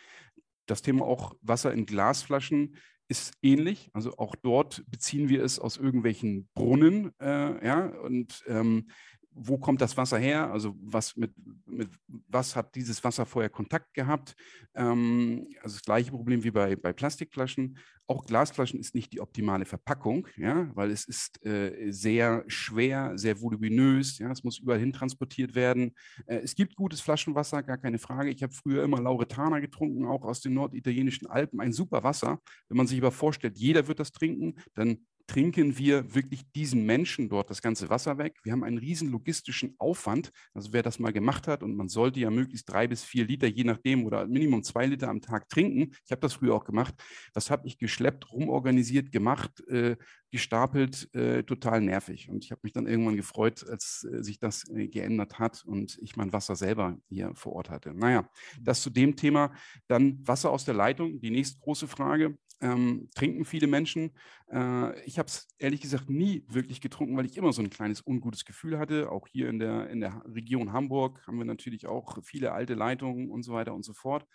[0.66, 2.78] das Thema auch Wasser in Glasflaschen
[3.08, 3.90] ist ähnlich.
[3.94, 7.12] Also auch dort beziehen wir es aus irgendwelchen Brunnen.
[7.20, 7.86] Äh, ja?
[8.00, 8.88] Und ähm,
[9.36, 10.52] wo kommt das Wasser her?
[10.52, 11.32] Also was mit,
[11.66, 11.90] mit
[12.28, 14.36] was hat dieses Wasser vorher Kontakt gehabt?
[14.76, 17.78] Ähm, also das gleiche Problem wie bei, bei Plastikflaschen.
[18.06, 23.40] Auch Glasflaschen ist nicht die optimale Verpackung, ja, weil es ist äh, sehr schwer, sehr
[23.40, 25.96] voluminös, ja, es muss überall hin transportiert werden.
[26.26, 28.30] Äh, es gibt gutes Flaschenwasser, gar keine Frage.
[28.30, 32.40] Ich habe früher immer Lauretana getrunken, auch aus den norditalienischen Alpen, ein super Wasser.
[32.68, 37.30] Wenn man sich aber vorstellt, jeder wird das trinken, dann trinken wir wirklich diesen Menschen
[37.30, 38.40] dort das ganze Wasser weg.
[38.44, 40.32] Wir haben einen riesen logistischen Aufwand.
[40.54, 43.48] Also wer das mal gemacht hat und man sollte ja möglichst drei bis vier Liter,
[43.48, 45.96] je nachdem, oder Minimum zwei Liter am Tag trinken.
[46.06, 46.96] Ich habe das früher auch gemacht.
[47.34, 49.96] Was habe ich geschleppt, rumorganisiert, gemacht, äh,
[50.34, 52.28] gestapelt, äh, total nervig.
[52.28, 56.00] Und ich habe mich dann irgendwann gefreut, als äh, sich das äh, geändert hat und
[56.02, 57.94] ich mein Wasser selber hier vor Ort hatte.
[57.94, 58.28] Naja,
[58.60, 59.54] das zu dem Thema.
[59.88, 64.12] Dann Wasser aus der Leitung, die nächste große Frage ähm, trinken viele Menschen.
[64.52, 68.02] Äh, ich habe es ehrlich gesagt nie wirklich getrunken, weil ich immer so ein kleines
[68.06, 69.12] ungutes Gefühl hatte.
[69.12, 73.30] Auch hier in der, in der Region Hamburg haben wir natürlich auch viele alte Leitungen
[73.30, 74.26] und so weiter und so fort.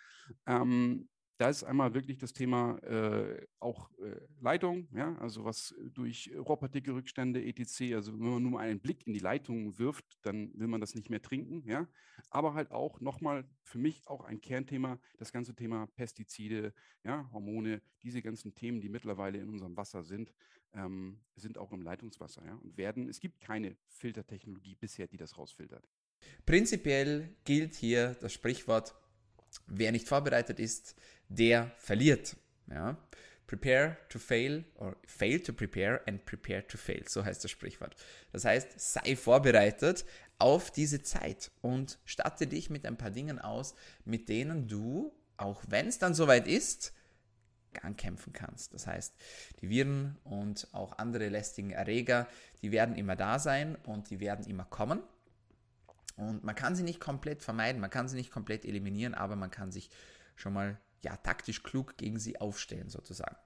[0.45, 1.09] Ähm,
[1.39, 7.41] da ist einmal wirklich das Thema äh, auch äh, Leitung, ja, also was durch Rohrpartikelrückstände
[7.41, 7.93] etc.
[7.93, 10.95] Also wenn man nur mal einen Blick in die Leitung wirft, dann will man das
[10.95, 11.87] nicht mehr trinken, ja.
[12.29, 16.73] Aber halt auch nochmal für mich auch ein Kernthema, das ganze Thema Pestizide,
[17.05, 20.33] ja, Hormone, diese ganzen Themen, die mittlerweile in unserem Wasser sind,
[20.73, 23.07] ähm, sind auch im Leitungswasser, ja, und werden.
[23.07, 25.87] Es gibt keine Filtertechnologie bisher, die das rausfiltert.
[26.45, 28.93] Prinzipiell gilt hier das Sprichwort,
[29.67, 30.95] wer nicht vorbereitet ist,
[31.27, 32.35] der verliert.
[32.67, 32.97] Ja?
[33.47, 37.03] Prepare to fail or fail to prepare and prepare to fail.
[37.07, 37.95] So heißt das Sprichwort.
[38.31, 40.05] Das heißt, sei vorbereitet
[40.37, 43.73] auf diese Zeit und statte dich mit ein paar Dingen aus,
[44.05, 46.93] mit denen du, auch wenn es dann soweit ist,
[47.81, 48.73] ankämpfen kannst.
[48.73, 49.15] Das heißt,
[49.61, 52.27] die Viren und auch andere lästigen Erreger,
[52.61, 55.01] die werden immer da sein und die werden immer kommen.
[56.19, 59.51] Und man kann sie nicht komplett vermeiden, man kann sie nicht komplett eliminieren, aber man
[59.51, 59.89] kann sich
[60.35, 63.37] schon mal ja, taktisch klug gegen sie aufstehen, sozusagen.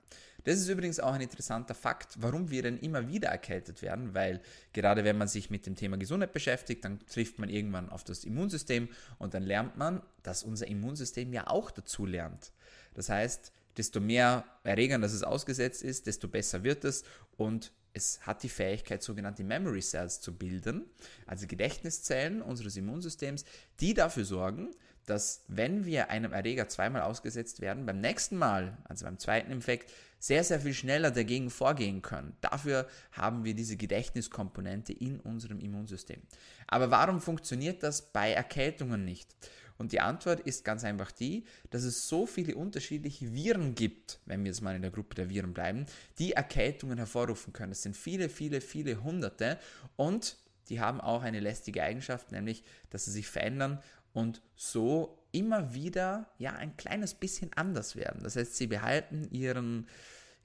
[0.44, 4.42] Das ist übrigens auch ein interessanter Fakt, warum wir denn immer wieder erkältet werden, weil
[4.74, 8.24] gerade wenn man sich mit dem Thema Gesundheit beschäftigt, dann trifft man irgendwann auf das
[8.24, 12.52] Immunsystem und dann lernt man, dass unser Immunsystem ja auch dazu lernt.
[12.96, 17.04] Das heißt, desto mehr Erregern das es ausgesetzt ist, desto besser wird es
[17.38, 20.86] und es hat die Fähigkeit, sogenannte Memory Cells zu bilden,
[21.26, 23.46] also Gedächtniszellen unseres Immunsystems,
[23.80, 24.72] die dafür sorgen,
[25.06, 29.92] dass wenn wir einem Erreger zweimal ausgesetzt werden, beim nächsten Mal, also beim zweiten Infekt,
[30.18, 32.38] sehr, sehr viel schneller dagegen vorgehen können.
[32.40, 36.22] Dafür haben wir diese Gedächtniskomponente in unserem Immunsystem.
[36.68, 39.36] Aber warum funktioniert das bei Erkältungen nicht?
[39.78, 44.44] Und die Antwort ist ganz einfach die, dass es so viele unterschiedliche Viren gibt, wenn
[44.44, 45.86] wir jetzt mal in der Gruppe der Viren bleiben,
[46.20, 47.72] die Erkältungen hervorrufen können.
[47.72, 49.60] Es sind viele, viele, viele Hunderte
[49.96, 50.38] und
[50.70, 53.82] die haben auch eine lästige Eigenschaft, nämlich, dass sie sich verändern
[54.14, 58.24] und so immer wieder ja ein kleines bisschen anders werden.
[58.24, 59.88] Das heißt, sie behalten ihren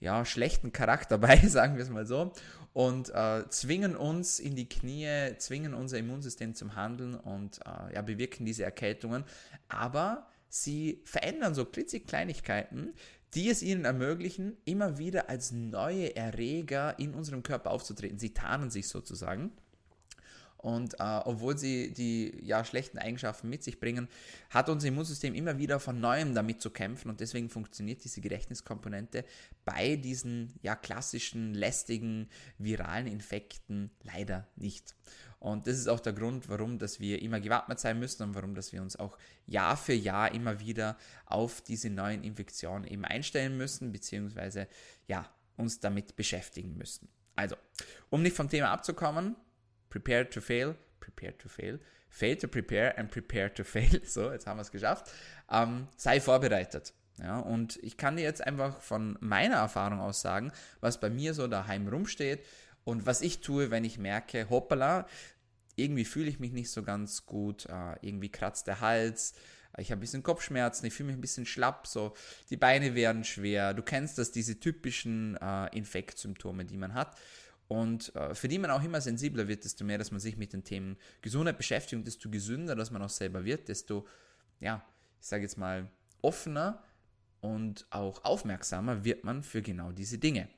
[0.01, 2.33] ja, schlechten Charakter bei, sagen wir es mal so,
[2.73, 8.03] und äh, zwingen uns in die Knie, zwingen unser Immunsystem zum Handeln und äh, ja,
[8.03, 9.25] bewirken diese Erkältungen.
[9.69, 12.95] Aber sie verändern so klitzekleinigkeiten,
[13.35, 18.19] die es ihnen ermöglichen, immer wieder als neue Erreger in unserem Körper aufzutreten.
[18.19, 19.53] Sie tarnen sich sozusagen.
[20.59, 24.09] Und äh, obwohl sie die ja, schlechten Eigenschaften mit sich bringen,
[24.51, 27.09] hat unser Immunsystem immer wieder von neuem damit zu kämpfen.
[27.11, 29.25] Und deswegen funktioniert diese Gedächtniskomponente
[29.64, 34.97] bei diesen ja, klassischen, lästigen, viralen Infekten leider nicht.
[35.38, 38.57] Und das ist auch der Grund, warum dass wir immer gewappnet sein müssen und warum
[38.57, 39.16] dass wir uns auch
[39.47, 44.66] Jahr für Jahr immer wieder auf diese neuen Infektionen eben einstellen müssen, beziehungsweise
[45.07, 47.09] ja, uns damit beschäftigen müssen.
[47.37, 47.55] Also,
[48.11, 49.37] um nicht vom Thema abzukommen,
[49.90, 54.01] prepare to fail, prepare to fail, fail to prepare and prepare to fail.
[54.05, 55.11] So, jetzt haben wir es geschafft.
[55.51, 56.92] Ähm, sei vorbereitet.
[57.18, 61.35] Ja, und ich kann dir jetzt einfach von meiner Erfahrung aus sagen, was bei mir
[61.35, 62.44] so daheim rumsteht
[62.85, 65.07] und was ich tue, wenn ich merke, hoppala,
[65.74, 69.35] irgendwie fühle ich mich nicht so ganz gut, äh, irgendwie kratzt der Hals,
[69.77, 72.14] ich habe ein bisschen Kopfschmerzen, ich fühle mich ein bisschen schlapp, so
[72.51, 73.74] die Beine werden schwer.
[73.74, 77.16] Du kennst das, diese typischen äh, Infektsymptome, die man hat.
[77.68, 80.54] Und äh, für die man auch immer sensibler wird, desto mehr, dass man sich mit
[80.54, 84.07] den Themen Gesundheit beschäftigt und desto gesünder, dass man auch selber wird, desto,
[84.59, 84.83] ja,
[85.20, 85.90] ich sage jetzt mal,
[86.22, 86.83] offener
[87.40, 90.48] und auch aufmerksamer wird man für genau diese Dinge.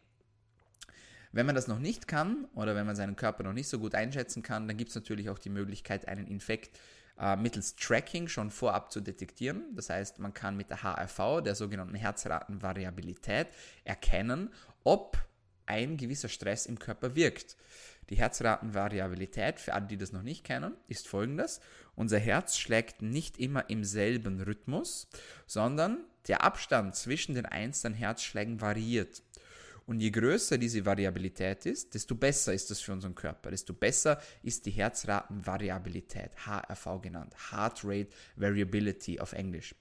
[1.32, 3.94] Wenn man das noch nicht kann oder wenn man seinen Körper noch nicht so gut
[3.94, 6.78] einschätzen kann, dann gibt es natürlich auch die Möglichkeit, einen Infekt
[7.18, 9.64] äh, mittels Tracking schon vorab zu detektieren.
[9.74, 13.48] Das heißt, man kann mit der HRV, der sogenannten Herzratenvariabilität,
[13.84, 14.50] erkennen,
[14.82, 15.18] ob
[15.70, 17.56] ein gewisser Stress im Körper wirkt.
[18.10, 21.60] Die Herzratenvariabilität, für alle, die das noch nicht kennen, ist folgendes.
[21.94, 25.08] Unser Herz schlägt nicht immer im selben Rhythmus,
[25.46, 29.22] sondern der Abstand zwischen den einzelnen Herzschlägen variiert.
[29.86, 34.20] Und je größer diese Variabilität ist, desto besser ist das für unseren Körper, desto besser
[34.42, 39.74] ist die Herzratenvariabilität, HRV genannt, Heart Rate Variability auf Englisch.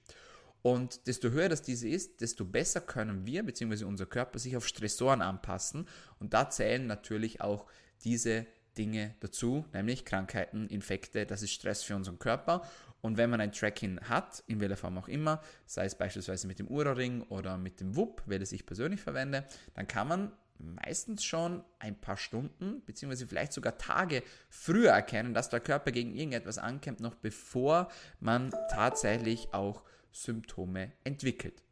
[0.62, 3.84] Und desto höher das diese ist, desto besser können wir bzw.
[3.84, 5.86] unser Körper sich auf Stressoren anpassen.
[6.18, 7.66] Und da zählen natürlich auch
[8.04, 8.46] diese
[8.76, 12.62] Dinge dazu, nämlich Krankheiten, Infekte, das ist Stress für unseren Körper.
[13.00, 16.58] Und wenn man ein Tracking hat, in welcher Form auch immer, sei es beispielsweise mit
[16.58, 21.64] dem Ura-Ring oder mit dem WUP, welches ich persönlich verwende, dann kann man meistens schon
[21.78, 27.00] ein paar Stunden beziehungsweise vielleicht sogar Tage früher erkennen, dass der Körper gegen irgendetwas ankämpft,
[27.00, 31.62] noch bevor man tatsächlich auch Symptome entwickelt.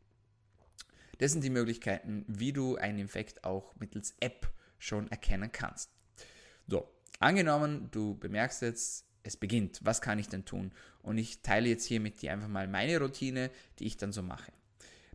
[1.19, 5.91] Das sind die Möglichkeiten, wie du einen Infekt auch mittels App schon erkennen kannst.
[6.69, 9.81] So, angenommen, du bemerkst jetzt, es beginnt.
[9.83, 10.73] Was kann ich denn tun?
[11.03, 14.23] Und ich teile jetzt hier mit dir einfach mal meine Routine, die ich dann so
[14.23, 14.53] mache.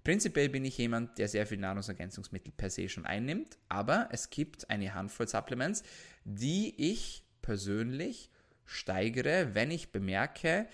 [0.04, 4.70] Prinzipiell bin ich jemand, der sehr viel Nahrungsergänzungsmittel per se schon einnimmt, aber es gibt
[4.70, 5.84] eine Handvoll Supplements,
[6.26, 8.30] die ich persönlich
[8.66, 10.68] steigere, wenn ich bemerke,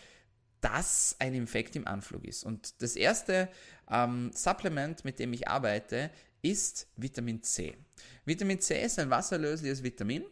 [0.62, 2.44] dass ein Infekt im Anflug ist.
[2.44, 3.50] Und das erste
[3.90, 7.78] ähm, Supplement, mit dem ich arbeite, ist Vitamin C.
[8.26, 10.24] Vitamin C ist ein wasserlösliches Vitamin,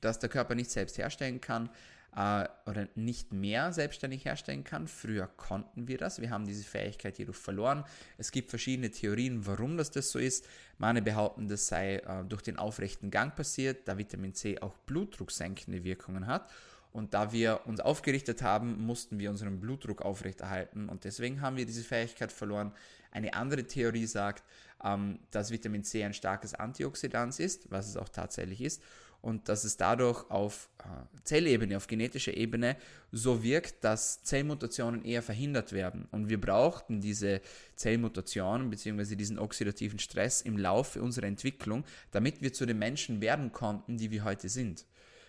[0.00, 1.70] das der Körper nicht selbst herstellen kann
[2.14, 4.86] äh, oder nicht mehr selbstständig herstellen kann.
[4.88, 6.20] Früher konnten wir das.
[6.20, 7.84] Wir haben diese Fähigkeit jedoch verloren.
[8.16, 10.46] Es gibt verschiedene Theorien, warum das, das so ist.
[10.78, 15.84] Meine behaupten, das sei äh, durch den aufrechten Gang passiert, da Vitamin C auch blutdrucksenkende
[15.84, 16.50] Wirkungen hat.
[16.92, 21.66] Und da wir uns aufgerichtet haben, mussten wir unseren Blutdruck aufrechterhalten und deswegen haben wir
[21.66, 22.72] diese Fähigkeit verloren.
[23.10, 24.42] Eine andere Theorie sagt,
[24.82, 28.82] ähm, dass Vitamin C ein starkes Antioxidant ist, was es auch tatsächlich ist
[29.20, 30.84] und dass es dadurch auf äh,
[31.24, 32.76] Zellebene, auf genetischer Ebene
[33.10, 36.06] so wirkt, dass Zellmutationen eher verhindert werden.
[36.12, 37.40] Und wir brauchten diese
[37.74, 39.16] Zellmutationen bzw.
[39.16, 44.10] diesen oxidativen Stress im Laufe unserer Entwicklung, damit wir zu den Menschen werden konnten, die
[44.10, 44.86] wir heute sind.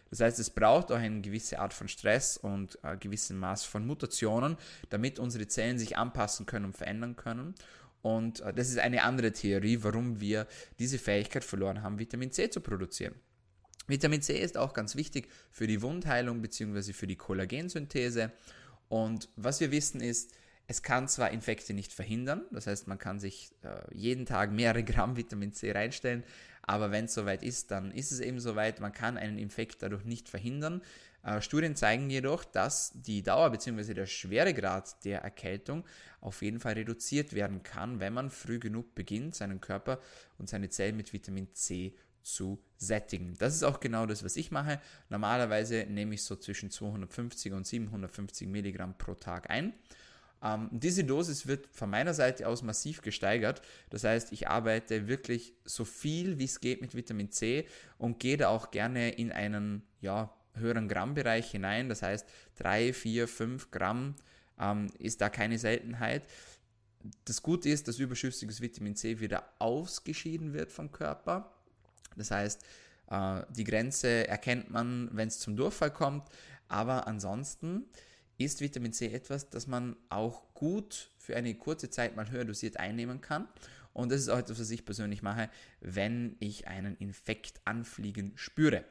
[0.09, 3.85] Das heißt, es braucht auch eine gewisse Art von Stress und ein gewisses Maß von
[3.85, 4.57] Mutationen,
[4.89, 7.55] damit unsere Zellen sich anpassen können und verändern können.
[8.01, 10.47] Und äh, das ist eine andere Theorie, warum wir
[10.79, 13.15] diese Fähigkeit verloren haben, Vitamin C zu produzieren.
[13.87, 16.93] Vitamin C ist auch ganz wichtig für die Wundheilung bzw.
[16.93, 18.31] für die Kollagensynthese.
[18.87, 20.31] Und was wir wissen ist,
[20.67, 24.83] es kann zwar Infekte nicht verhindern, das heißt, man kann sich äh, jeden Tag mehrere
[24.83, 26.23] Gramm Vitamin C reinstellen,
[26.69, 28.79] aber wenn es soweit ist, dann ist es eben soweit.
[28.79, 30.83] Man kann einen Infekt dadurch nicht verhindern.
[31.23, 33.95] Äh, Studien zeigen jedoch, dass die Dauer bzw.
[33.95, 35.83] der Schweregrad der Erkältung
[36.21, 39.99] auf jeden Fall reduziert werden kann, wenn man früh genug beginnt, seinen Körper
[40.37, 43.33] und seine Zellen mit Vitamin C zu sättigen.
[43.39, 44.79] Das ist auch genau das, was ich mache.
[45.09, 49.73] Normalerweise nehme ich so zwischen 250 und 750 Milligramm pro Tag ein.
[50.41, 53.61] Ähm, diese Dosis wird von meiner Seite aus massiv gesteigert.
[53.89, 58.37] Das heißt, ich arbeite wirklich so viel wie es geht mit Vitamin C und gehe
[58.37, 61.89] da auch gerne in einen ja, höheren Grammbereich hinein.
[61.89, 64.15] Das heißt, 3, 4, 5 Gramm
[64.59, 66.23] ähm, ist da keine Seltenheit.
[67.25, 71.53] Das Gute ist, dass überschüssiges Vitamin C wieder ausgeschieden wird vom Körper.
[72.15, 72.63] Das heißt,
[73.09, 76.29] Äh, die Grenze erkennt man, wenn es zum Durchfall kommt,
[76.67, 77.85] aber ansonsten
[78.39, 82.77] ist Vitamin C etwas, das man auch gut für eine kurze Zeit mal höher dosiert
[82.77, 83.47] einnehmen kann.
[83.93, 85.49] Und das ist auch etwas, was ich persönlich mache,
[85.81, 88.85] wenn ich einen Infekt anfliegen spüre.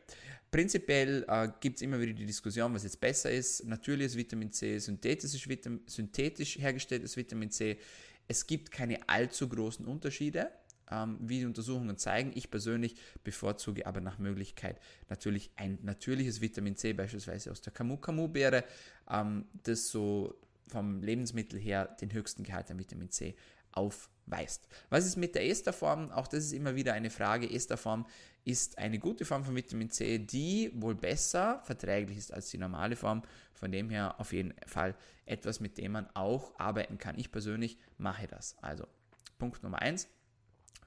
[0.51, 3.65] Prinzipiell äh, gibt es immer wieder die Diskussion, was jetzt besser ist.
[3.65, 7.79] Natürliches Vitamin C, synthetisches Vitamin, synthetisch hergestelltes Vitamin C.
[8.27, 10.51] Es gibt keine allzu großen Unterschiede
[10.91, 12.33] ähm, wie die Untersuchungen zeigen.
[12.35, 18.65] Ich persönlich bevorzuge aber nach Möglichkeit natürlich ein natürliches Vitamin C, beispielsweise aus der Camu-Camu-Beere,
[19.11, 20.35] ähm, das so
[20.69, 23.35] vom Lebensmittel her den höchsten Gehalt an Vitamin C
[23.73, 24.69] aufweist.
[24.91, 26.11] Was ist mit der Esterform?
[26.11, 27.51] Auch das ist immer wieder eine Frage.
[27.51, 28.07] Esterform
[28.45, 32.97] ist eine gute Form von Vitamin C, die wohl besser verträglich ist als die normale
[32.97, 33.23] Form.
[33.53, 34.95] Von dem her auf jeden Fall
[35.27, 37.19] etwas, mit dem man auch arbeiten kann.
[37.19, 38.57] Ich persönlich mache das.
[38.63, 38.87] Also
[39.39, 40.09] Punkt Nummer eins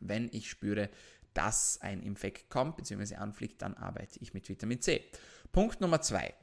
[0.02, 0.90] wenn ich spüre,
[1.34, 3.16] dass ein Infekt kommt bzw.
[3.16, 5.04] anfliegt, dann arbeite ich mit Vitamin C.
[5.52, 6.34] Punkt Nummer zwei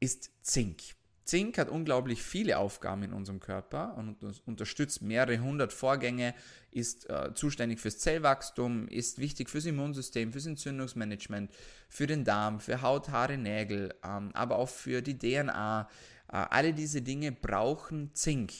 [0.00, 0.82] ist Zink.
[1.24, 6.34] Zink hat unglaublich viele Aufgaben in unserem Körper und unterstützt mehrere hundert Vorgänge,
[6.72, 11.52] ist äh, zuständig fürs Zellwachstum, ist wichtig fürs Immunsystem, fürs Entzündungsmanagement,
[11.88, 15.88] für den Darm, für Haut, Haare, Nägel, ähm, aber auch für die DNA.
[16.28, 18.52] Äh, alle diese Dinge brauchen Zink.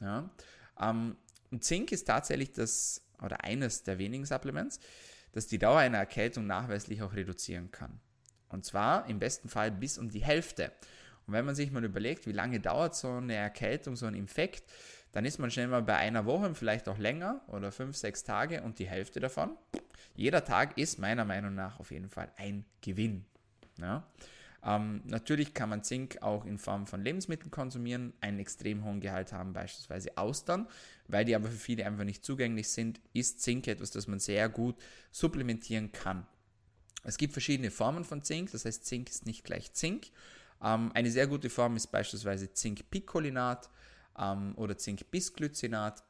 [0.00, 0.30] Ja?
[0.80, 1.16] Ähm,
[1.58, 4.80] Zink ist tatsächlich das oder eines der wenigen Supplements,
[5.32, 8.00] das die Dauer einer Erkältung nachweislich auch reduzieren kann.
[8.48, 10.72] Und zwar im besten Fall bis um die Hälfte.
[11.26, 14.64] Und wenn man sich mal überlegt, wie lange dauert so eine Erkältung, so ein Infekt,
[15.12, 18.62] dann ist man schnell mal bei einer Woche, vielleicht auch länger oder fünf, sechs Tage
[18.62, 19.56] und die Hälfte davon.
[20.14, 23.24] Jeder Tag ist meiner Meinung nach auf jeden Fall ein Gewinn.
[23.78, 24.06] Ja?
[24.66, 29.32] Ähm, natürlich kann man Zink auch in Form von Lebensmitteln konsumieren, einen extrem hohen Gehalt
[29.32, 30.66] haben, beispielsweise Austern,
[31.06, 34.48] weil die aber für viele einfach nicht zugänglich sind, ist Zink etwas, das man sehr
[34.48, 34.74] gut
[35.12, 36.26] supplementieren kann.
[37.04, 40.08] Es gibt verschiedene Formen von Zink, das heißt, Zink ist nicht gleich Zink.
[40.60, 43.70] Ähm, eine sehr gute Form ist beispielsweise Zinkpicolinat
[44.18, 46.02] ähm, oder Zinkbisglycinat.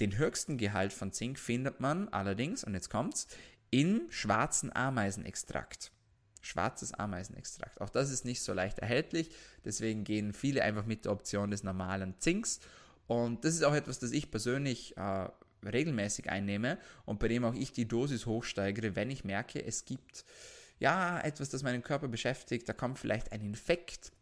[0.00, 3.26] Den höchsten Gehalt von Zink findet man allerdings, und jetzt kommt's,
[3.70, 5.93] in schwarzen Ameisenextrakt
[6.44, 7.80] schwarzes Ameisenextrakt.
[7.80, 9.30] Auch das ist nicht so leicht erhältlich,
[9.64, 12.60] deswegen gehen viele einfach mit der Option des normalen Zinks.
[13.06, 15.28] Und das ist auch etwas, das ich persönlich äh,
[15.64, 20.24] regelmäßig einnehme und bei dem auch ich die Dosis hochsteigere, wenn ich merke, es gibt
[20.78, 24.12] ja etwas, das meinen Körper beschäftigt, da kommt vielleicht ein Infekt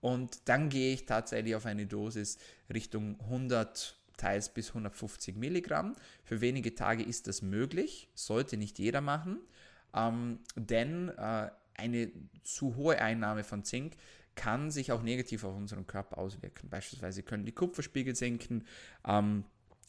[0.00, 2.38] und dann gehe ich tatsächlich auf eine Dosis
[2.72, 5.94] Richtung 100 teils bis 150 Milligramm.
[6.24, 9.38] Für wenige Tage ist das möglich, sollte nicht jeder machen,
[9.94, 12.10] ähm, denn äh, eine
[12.42, 13.96] zu hohe Einnahme von Zink
[14.34, 16.68] kann sich auch negativ auf unseren Körper auswirken.
[16.68, 18.64] Beispielsweise können die Kupferspiegel sinken,
[19.06, 19.44] ähm,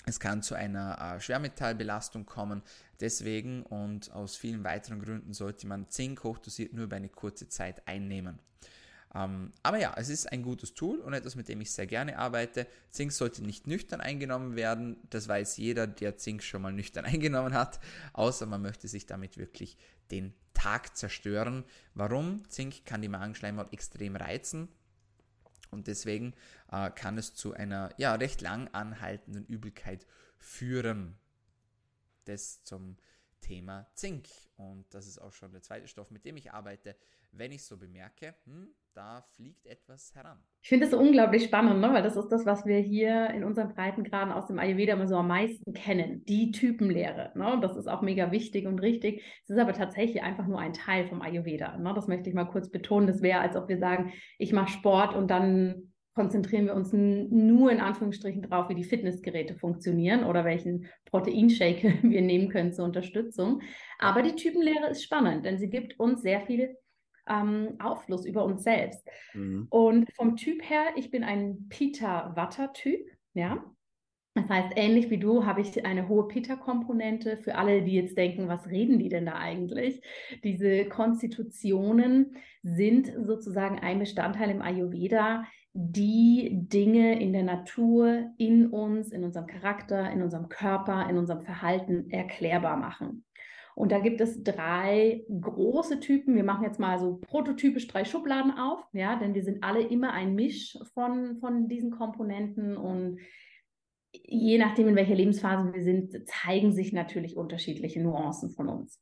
[0.06, 2.64] es kann zu einer äh, Schwermetallbelastung kommen.
[3.00, 7.88] Deswegen und aus vielen weiteren Gründen sollte man Zink hochdosiert nur über eine kurze Zeit
[7.88, 8.40] einnehmen.
[9.16, 12.18] Ähm, aber ja, es ist ein gutes Tool und etwas, mit dem ich sehr gerne
[12.18, 12.68] arbeite.
[12.92, 14.98] Zink sollte nicht nüchtern eingenommen werden.
[15.10, 17.80] Das weiß jeder, der Zink schon mal nüchtern eingenommen hat,
[18.14, 19.78] außer man möchte sich damit wirklich
[20.12, 21.64] den Tag zerstören.
[21.94, 22.48] Warum?
[22.50, 24.68] Zink kann die Magenschleimhaut extrem reizen.
[25.72, 26.34] Und deswegen
[26.72, 30.06] äh, kann es zu einer ja, recht lang anhaltenden Übelkeit
[30.38, 31.18] führen.
[32.26, 32.98] Das zum
[33.42, 34.28] Thema Zink.
[34.58, 36.96] Und das ist auch schon der zweite Stoff, mit dem ich arbeite,
[37.32, 40.40] wenn ich so bemerke, hm, da fliegt etwas heran.
[40.62, 41.94] Ich finde das so unglaublich spannend, ne?
[41.94, 45.16] weil das ist das, was wir hier in unseren Breitengraden aus dem Ayurveda immer so
[45.16, 47.32] am meisten kennen, die Typenlehre.
[47.34, 47.54] Ne?
[47.54, 49.24] Und das ist auch mega wichtig und richtig.
[49.44, 51.78] Es ist aber tatsächlich einfach nur ein Teil vom Ayurveda.
[51.78, 51.94] Ne?
[51.96, 53.08] Das möchte ich mal kurz betonen.
[53.08, 57.72] Das wäre, als ob wir sagen, ich mache Sport und dann konzentrieren wir uns nur
[57.72, 63.62] in Anführungsstrichen drauf, wie die Fitnessgeräte funktionieren oder welchen Proteinshake wir nehmen können zur Unterstützung.
[63.98, 66.76] Aber die Typenlehre ist spannend, denn sie gibt uns sehr viel
[67.30, 69.08] ähm, Aufschluss über uns selbst.
[69.34, 69.68] Mhm.
[69.70, 73.64] Und vom Typ her, ich bin ein Pita-Watter-Typ, ja.
[74.36, 77.38] Das heißt, ähnlich wie du habe ich eine hohe Pita-Komponente.
[77.38, 80.02] Für alle, die jetzt denken, was reden die denn da eigentlich?
[80.44, 89.12] Diese Konstitutionen sind sozusagen ein Bestandteil im Ayurveda, die Dinge in der Natur, in uns,
[89.12, 93.26] in unserem Charakter, in unserem Körper, in unserem Verhalten erklärbar machen.
[93.80, 96.36] Und da gibt es drei große Typen.
[96.36, 100.12] Wir machen jetzt mal so prototypisch drei Schubladen auf, ja, denn wir sind alle immer
[100.12, 103.22] ein Misch von, von diesen Komponenten und
[104.12, 109.00] je nachdem, in welcher Lebensphase wir sind, zeigen sich natürlich unterschiedliche Nuancen von uns.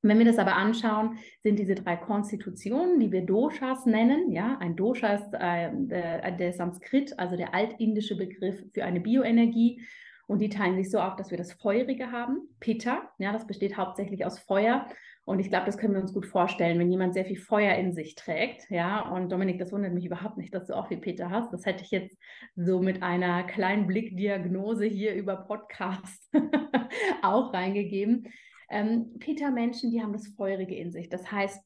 [0.00, 4.74] Wenn wir das aber anschauen, sind diese drei Konstitutionen, die wir Doshas nennen, ja, ein
[4.74, 9.82] Dosha ist äh, der, der Sanskrit, also der altindische Begriff für eine Bioenergie
[10.28, 13.78] Und die teilen sich so auf, dass wir das Feurige haben, Pitta, ja, das besteht
[13.78, 14.86] hauptsächlich aus Feuer.
[15.24, 17.94] Und ich glaube, das können wir uns gut vorstellen, wenn jemand sehr viel Feuer in
[17.94, 19.08] sich trägt, ja.
[19.10, 21.50] Und Dominik, das wundert mich überhaupt nicht, dass du auch viel Pitta hast.
[21.52, 22.16] Das hätte ich jetzt
[22.56, 26.30] so mit einer kleinen Blickdiagnose hier über Podcast
[27.22, 28.28] auch reingegeben.
[28.70, 31.08] Ähm, Peter-Menschen, die haben das Feurige in sich.
[31.08, 31.58] Das heißt,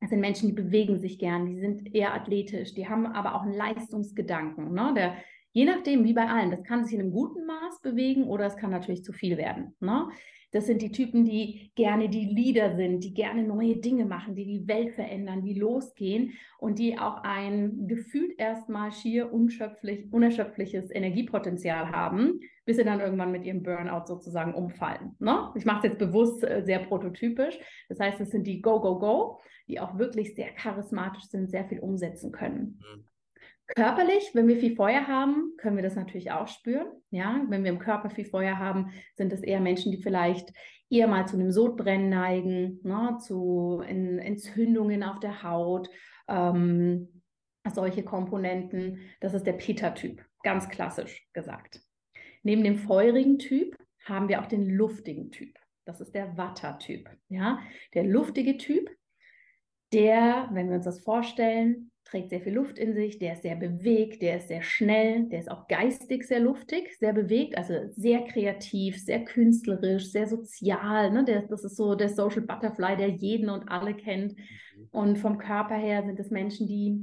[0.00, 3.42] es sind Menschen, die bewegen sich gern, die sind eher athletisch, die haben aber auch
[3.42, 4.72] einen Leistungsgedanken.
[4.72, 4.92] Ne?
[4.96, 5.16] Der,
[5.58, 8.56] je nachdem, wie bei allen, das kann sich in einem guten Maß bewegen oder es
[8.56, 9.74] kann natürlich zu viel werden.
[9.80, 10.08] Ne?
[10.52, 14.44] Das sind die Typen, die gerne die Leader sind, die gerne neue Dinge machen, die
[14.44, 22.38] die Welt verändern, die losgehen und die auch ein gefühlt erstmal schier unerschöpfliches Energiepotenzial haben,
[22.64, 25.16] bis sie dann irgendwann mit ihrem Burnout sozusagen umfallen.
[25.18, 25.52] Ne?
[25.56, 27.58] Ich mache es jetzt bewusst äh, sehr prototypisch.
[27.88, 31.64] Das heißt, es sind die Go, Go, Go, die auch wirklich sehr charismatisch sind, sehr
[31.64, 32.78] viel umsetzen können.
[32.80, 33.07] Mhm.
[33.74, 36.88] Körperlich, wenn wir viel Feuer haben, können wir das natürlich auch spüren.
[37.10, 40.52] Ja, wenn wir im Körper viel Feuer haben, sind es eher Menschen, die vielleicht
[40.88, 45.90] eher mal zu einem Sodbrennen neigen, ne, zu Entzündungen auf der Haut,
[46.28, 47.22] ähm,
[47.70, 49.00] solche Komponenten.
[49.20, 51.82] Das ist der Peter-Typ, ganz klassisch gesagt.
[52.42, 55.58] Neben dem feurigen Typ haben wir auch den luftigen Typ.
[55.84, 57.10] Das ist der Watter-Typ.
[57.28, 57.60] Ja,
[57.92, 58.88] der luftige Typ,
[59.92, 63.56] der, wenn wir uns das vorstellen, trägt sehr viel Luft in sich, der ist sehr
[63.56, 68.22] bewegt, der ist sehr schnell, der ist auch geistig sehr luftig, sehr bewegt, also sehr
[68.24, 71.10] kreativ, sehr künstlerisch, sehr sozial.
[71.10, 71.24] Ne?
[71.24, 74.34] Der, das ist so der Social Butterfly, der jeden und alle kennt.
[74.36, 74.88] Mhm.
[74.90, 76.98] Und vom Körper her sind es Menschen, die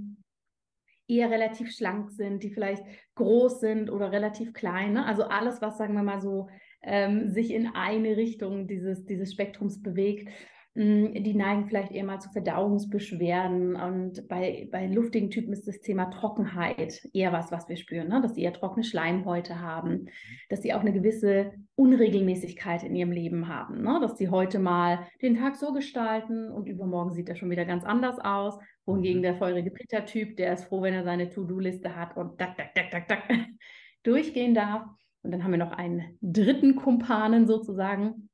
[1.07, 2.83] eher relativ schlank sind, die vielleicht
[3.13, 4.93] groß sind oder relativ klein.
[4.93, 5.05] Ne?
[5.05, 6.49] Also alles, was, sagen wir mal so,
[6.81, 10.29] ähm, sich in eine Richtung dieses, dieses Spektrums bewegt.
[10.75, 13.77] Mm, die neigen vielleicht eher mal zu Verdauungsbeschwerden.
[13.77, 18.21] Und bei, bei luftigen Typen ist das Thema Trockenheit eher was, was wir spüren, ne?
[18.21, 20.09] dass sie eher trockene Schleimhäute haben,
[20.49, 23.99] dass sie auch eine gewisse Unregelmäßigkeit in ihrem Leben haben, ne?
[24.01, 27.85] dass sie heute mal den Tag so gestalten und übermorgen sieht er schon wieder ganz
[27.85, 28.59] anders aus.
[28.85, 29.23] Wohingegen mhm.
[29.23, 32.91] der feurige Peter-Typ, der ist froh, wenn er seine To-Do-Liste hat und tak, tak, tak,
[32.91, 33.23] tak, tak
[34.03, 34.83] durchgehen darf.
[35.23, 38.29] Und dann haben wir noch einen dritten Kumpanen sozusagen,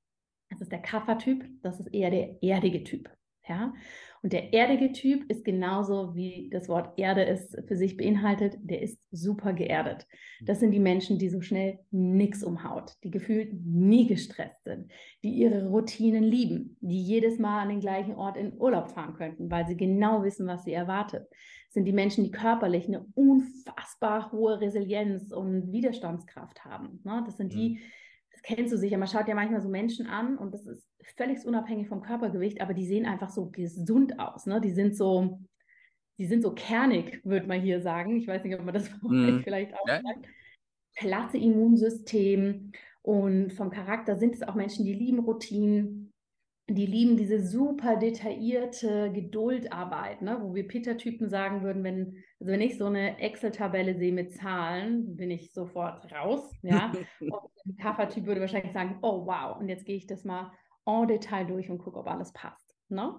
[0.51, 3.09] das ist der Kaffertyp, das ist eher der erdige Typ.
[3.47, 3.73] Ja?
[4.21, 8.81] Und der erdige Typ ist genauso wie das Wort Erde es für sich beinhaltet, der
[8.81, 10.05] ist super geerdet.
[10.45, 14.91] Das sind die Menschen, die so schnell nichts umhaut, die gefühlt nie gestresst sind,
[15.23, 19.49] die ihre Routinen lieben, die jedes Mal an den gleichen Ort in Urlaub fahren könnten,
[19.49, 21.27] weil sie genau wissen, was sie erwartet.
[21.29, 26.99] Das sind die Menschen, die körperlich eine unfassbar hohe Resilienz und Widerstandskraft haben.
[27.03, 27.23] Ne?
[27.25, 27.79] Das sind die, mhm
[28.41, 30.85] das kennst du sicher, man schaut ja manchmal so Menschen an und das ist
[31.15, 34.45] völlig unabhängig vom Körpergewicht, aber die sehen einfach so gesund aus.
[34.45, 34.61] Ne?
[34.61, 35.39] Die sind so,
[36.17, 38.17] die sind so kernig, würde man hier sagen.
[38.17, 39.39] Ich weiß nicht, ob man das mm.
[39.43, 40.01] vielleicht auch ja.
[40.01, 40.27] sagt.
[40.95, 42.71] Klasse Immunsystem
[43.01, 46.10] und vom Charakter sind es auch Menschen, die lieben Routinen,
[46.75, 50.37] die lieben diese super detaillierte Geduldarbeit, ne?
[50.41, 55.15] wo wir Peter-Typen sagen würden, wenn, also wenn ich so eine Excel-Tabelle sehe mit Zahlen,
[55.15, 56.51] bin ich sofort raus.
[56.61, 56.91] Ja?
[57.19, 57.33] und
[57.65, 60.51] ein Kaffer-Typ würde wahrscheinlich sagen, oh wow, und jetzt gehe ich das mal
[60.85, 62.75] en Detail durch und gucke, ob alles passt.
[62.89, 63.13] Ne?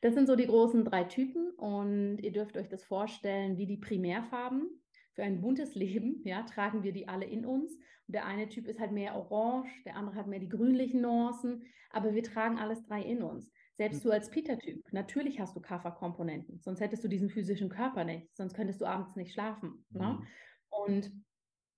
[0.00, 3.76] Das sind so die großen drei Typen und ihr dürft euch das vorstellen wie die
[3.76, 4.81] Primärfarben.
[5.14, 7.74] Für ein buntes Leben, ja, tragen wir die alle in uns.
[7.74, 11.62] Und der eine Typ ist halt mehr orange, der andere hat mehr die grünlichen Nuancen,
[11.90, 13.52] aber wir tragen alles drei in uns.
[13.76, 14.04] Selbst hm.
[14.04, 18.54] du als Peter-Typ, natürlich hast du Kafferkomponenten, sonst hättest du diesen physischen Körper nicht, sonst
[18.54, 19.84] könntest du abends nicht schlafen.
[19.90, 20.00] Ne?
[20.00, 20.18] Mhm.
[20.18, 20.26] Ne?
[20.70, 21.12] Und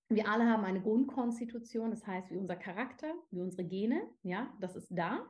[0.09, 4.77] wir alle haben eine Grundkonstitution, das heißt, wie unser Charakter, wie unsere Gene, ja, das
[4.77, 5.27] ist da.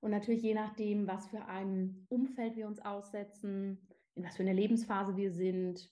[0.00, 4.54] Und natürlich je nachdem, was für ein Umfeld wir uns aussetzen, in was für einer
[4.54, 5.90] Lebensphase wir sind,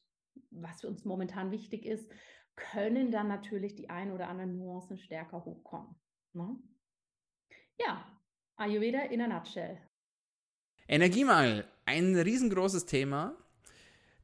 [0.51, 2.11] was für uns momentan wichtig ist,
[2.57, 5.95] können dann natürlich die ein oder anderen Nuancen stärker hochkommen.
[6.33, 6.57] Ne?
[7.79, 8.05] Ja,
[8.57, 9.79] Ayurveda in a nutshell.
[10.89, 13.37] Energiemangel, ein riesengroßes Thema,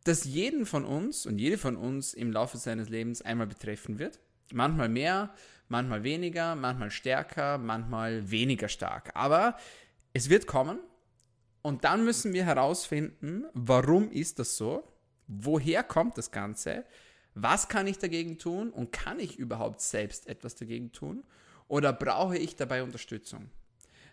[0.04, 4.20] das jeden von uns und jede von uns im Laufe seines Lebens einmal betreffen wird.
[4.52, 5.34] Manchmal mehr,
[5.68, 9.10] manchmal weniger, manchmal stärker, manchmal weniger stark.
[9.14, 9.56] Aber
[10.12, 10.78] es wird kommen
[11.62, 14.93] und dann müssen wir herausfinden, warum ist das so?
[15.26, 16.84] Woher kommt das Ganze?
[17.34, 18.70] Was kann ich dagegen tun?
[18.70, 21.24] Und kann ich überhaupt selbst etwas dagegen tun?
[21.68, 23.50] Oder brauche ich dabei Unterstützung?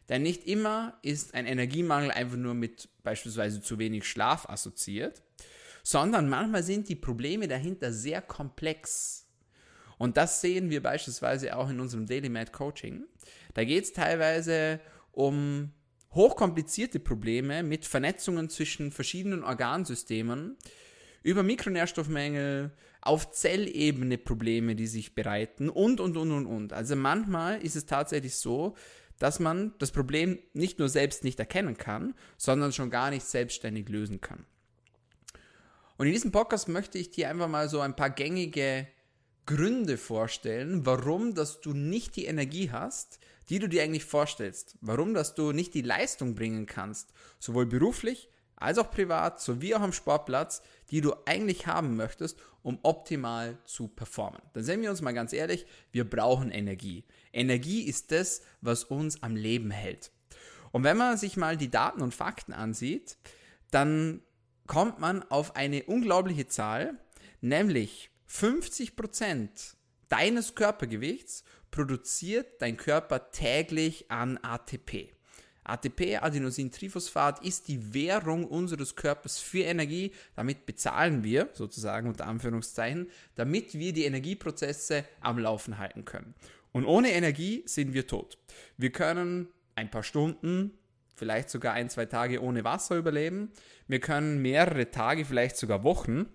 [0.09, 5.22] Denn nicht immer ist ein Energiemangel einfach nur mit beispielsweise zu wenig Schlaf assoziiert,
[5.84, 9.28] sondern manchmal sind die Probleme dahinter sehr komplex.
[9.97, 13.05] Und das sehen wir beispielsweise auch in unserem Daily Mad Coaching.
[13.53, 14.80] Da geht es teilweise
[15.12, 15.72] um
[16.14, 20.57] hochkomplizierte Probleme mit Vernetzungen zwischen verschiedenen Organsystemen,
[21.24, 26.74] über Mikronährstoffmängel, auf Zellebene Probleme, die sich bereiten und, und, und, und, und.
[26.74, 28.76] Also manchmal ist es tatsächlich so,
[29.18, 33.90] dass man das Problem nicht nur selbst nicht erkennen kann, sondern schon gar nicht selbstständig
[33.90, 34.46] lösen kann.
[35.98, 38.88] Und in diesem Podcast möchte ich dir einfach mal so ein paar gängige
[39.46, 43.20] Gründe vorstellen, warum dass du nicht die Energie hast,
[43.50, 44.78] die du dir eigentlich vorstellst.
[44.82, 48.30] Warum dass du nicht die Leistung bringen kannst, sowohl beruflich
[48.62, 53.88] als auch privat, sowie auch am Sportplatz, die du eigentlich haben möchtest, um optimal zu
[53.88, 54.41] performen.
[54.53, 57.05] Dann sehen wir uns mal ganz ehrlich, wir brauchen Energie.
[57.34, 60.12] Energie ist das, was uns am Leben hält.
[60.72, 63.18] Und wenn man sich mal die Daten und Fakten ansieht,
[63.72, 64.22] dann
[64.68, 66.97] kommt man auf eine unglaubliche Zahl,
[67.41, 69.76] nämlich 50%
[70.07, 75.14] deines Körpergewichts produziert dein Körper täglich an ATP.
[75.64, 80.12] ATP, Adenosintriphosphat, ist die Währung unseres Körpers für Energie.
[80.36, 86.34] Damit bezahlen wir, sozusagen unter Anführungszeichen, damit wir die Energieprozesse am Laufen halten können.
[86.72, 88.38] Und ohne Energie sind wir tot.
[88.78, 90.72] Wir können ein paar Stunden,
[91.16, 93.51] vielleicht sogar ein, zwei Tage ohne Wasser überleben.
[93.88, 96.28] Wir können mehrere Tage, vielleicht sogar Wochen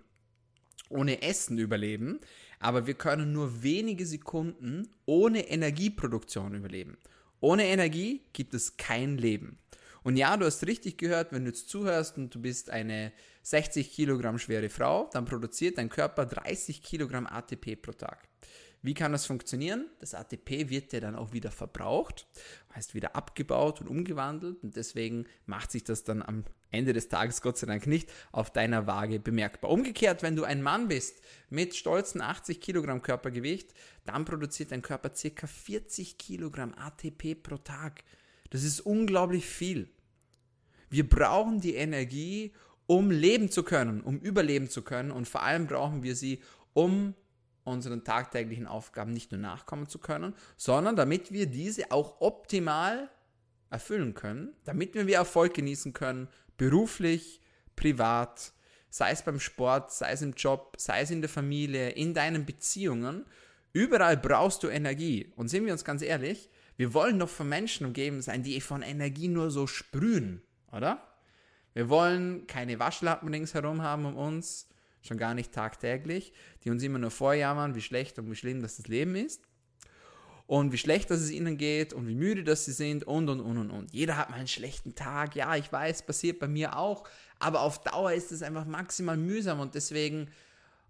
[0.89, 2.21] ohne Essen überleben.
[2.61, 6.97] Aber wir können nur wenige Sekunden ohne Energieproduktion überleben.
[7.41, 9.59] Ohne Energie gibt es kein Leben.
[10.03, 13.13] Und ja, du hast richtig gehört, wenn du jetzt zuhörst und du bist eine
[13.43, 18.29] 60 Kilogramm schwere Frau, dann produziert dein Körper 30 Kilogramm ATP pro Tag.
[18.83, 19.87] Wie kann das funktionieren?
[19.99, 22.29] Das ATP wird ja dann auch wieder verbraucht,
[22.75, 26.45] heißt wieder abgebaut und umgewandelt und deswegen macht sich das dann am
[26.77, 29.71] Ende des Tages Gott sei Dank nicht auf deiner Waage bemerkbar.
[29.71, 31.21] Umgekehrt, wenn du ein Mann bist
[31.51, 33.75] mit stolzen 80 Kilogramm Körpergewicht,
[34.05, 35.47] dann produziert dein Körper ca.
[35.47, 38.05] 40 Kilogramm ATP pro Tag.
[38.51, 39.91] Das ist unglaublich viel.
[40.89, 42.53] Wir brauchen die Energie,
[42.87, 46.41] um leben zu können, um überleben zu können und vor allem brauchen wir sie,
[46.73, 47.15] um
[47.65, 53.11] unseren tagtäglichen Aufgaben nicht nur nachkommen zu können, sondern damit wir diese auch optimal
[53.71, 57.41] erfüllen können, damit wir Erfolg genießen können, beruflich,
[57.75, 58.53] privat,
[58.91, 62.47] sei es beim Sport, sei es im Job, sei es in der Familie, in deinen
[62.47, 63.27] Beziehungen.
[63.73, 65.33] Überall brauchst du Energie.
[65.37, 68.83] Und sind wir uns ganz ehrlich, wir wollen doch von Menschen umgeben sein, die von
[68.83, 70.43] Energie nur so sprühen,
[70.73, 71.03] oder?
[71.75, 74.69] Wir wollen keine Waschlappen ringsherum haben um uns
[75.03, 76.33] schon gar nicht tagtäglich,
[76.65, 79.46] die uns immer nur vorjammern, wie schlecht und wie schlimm das, das Leben ist
[80.47, 83.41] und wie schlecht dass es ihnen geht und wie müde dass sie sind und und
[83.41, 83.93] und und und.
[83.93, 87.83] Jeder hat mal einen schlechten Tag, ja, ich weiß, passiert bei mir auch, aber auf
[87.83, 90.29] Dauer ist es einfach maximal mühsam und deswegen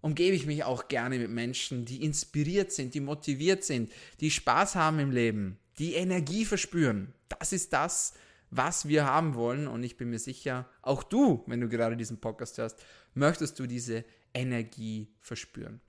[0.01, 4.75] umgebe ich mich auch gerne mit Menschen, die inspiriert sind, die motiviert sind, die Spaß
[4.75, 7.13] haben im Leben, die Energie verspüren.
[7.29, 8.13] Das ist das,
[8.49, 9.67] was wir haben wollen.
[9.67, 12.83] Und ich bin mir sicher, auch du, wenn du gerade diesen Podcast hörst,
[13.13, 15.81] möchtest du diese Energie verspüren.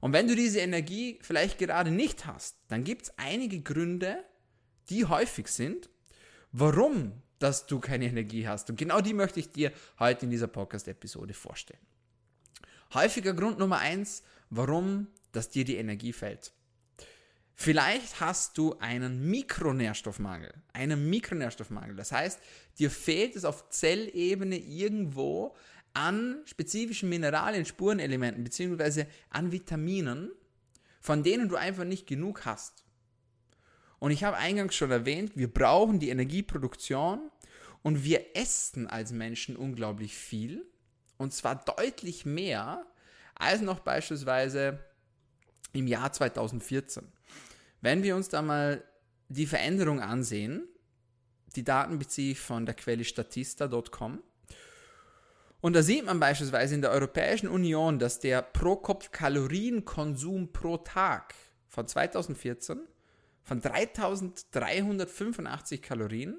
[0.00, 4.24] Und wenn du diese Energie vielleicht gerade nicht hast, dann gibt es einige Gründe,
[4.88, 5.88] die häufig sind,
[6.52, 8.68] warum dass du keine Energie hast.
[8.70, 11.80] Und genau die möchte ich dir heute in dieser Podcast-Episode vorstellen.
[12.92, 16.52] Häufiger Grund Nummer eins, warum dass dir die Energie fällt.
[17.54, 20.52] Vielleicht hast du einen Mikronährstoffmangel.
[20.72, 21.96] Einen Mikronährstoffmangel.
[21.96, 22.40] Das heißt,
[22.78, 25.54] dir fehlt es auf Zellebene irgendwo
[25.94, 29.06] an spezifischen Mineralien, Spurenelementen bzw.
[29.30, 30.30] an Vitaminen,
[31.00, 32.84] von denen du einfach nicht genug hast.
[33.98, 37.30] Und ich habe eingangs schon erwähnt, wir brauchen die Energieproduktion
[37.82, 40.66] und wir essen als Menschen unglaublich viel.
[41.18, 42.86] Und zwar deutlich mehr
[43.34, 44.78] als noch beispielsweise
[45.72, 47.04] im Jahr 2014.
[47.80, 48.84] Wenn wir uns da mal
[49.28, 50.66] die Veränderung ansehen,
[51.56, 54.22] die Daten beziehe ich von der Quelle statista.com.
[55.60, 61.34] Und da sieht man beispielsweise in der Europäischen Union, dass der Pro-Kopf-Kalorienkonsum pro Tag
[61.68, 62.80] von 2014
[63.42, 66.38] von 3385 Kalorien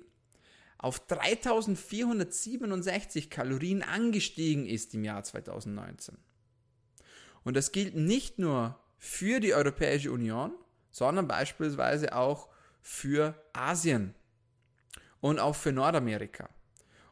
[0.79, 6.17] auf 3467 Kalorien angestiegen ist im Jahr 2019.
[7.43, 10.51] Und das gilt nicht nur für die Europäische Union,
[10.89, 12.49] sondern beispielsweise auch
[12.81, 14.15] für Asien
[15.19, 16.49] und auch für Nordamerika.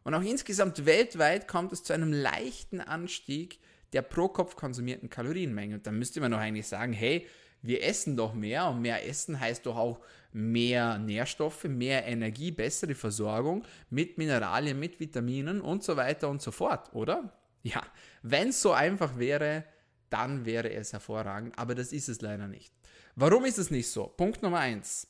[0.04, 3.60] Und auch insgesamt weltweit kommt es zu einem leichten Anstieg
[3.94, 5.76] der pro Kopf konsumierten Kalorienmenge.
[5.76, 7.28] Und dann müsste man doch eigentlich sagen, hey,
[7.62, 10.00] wir essen doch mehr und mehr Essen heißt doch auch
[10.32, 16.52] mehr Nährstoffe, mehr Energie, bessere Versorgung mit Mineralien, mit Vitaminen und so weiter und so
[16.52, 17.34] fort, oder?
[17.64, 17.84] Ja,
[18.22, 19.66] wenn es so einfach wäre,
[20.10, 22.74] dann wäre es hervorragend, aber das ist es leider nicht.
[23.16, 24.08] Warum ist es nicht so?
[24.08, 25.08] Punkt Nummer eins.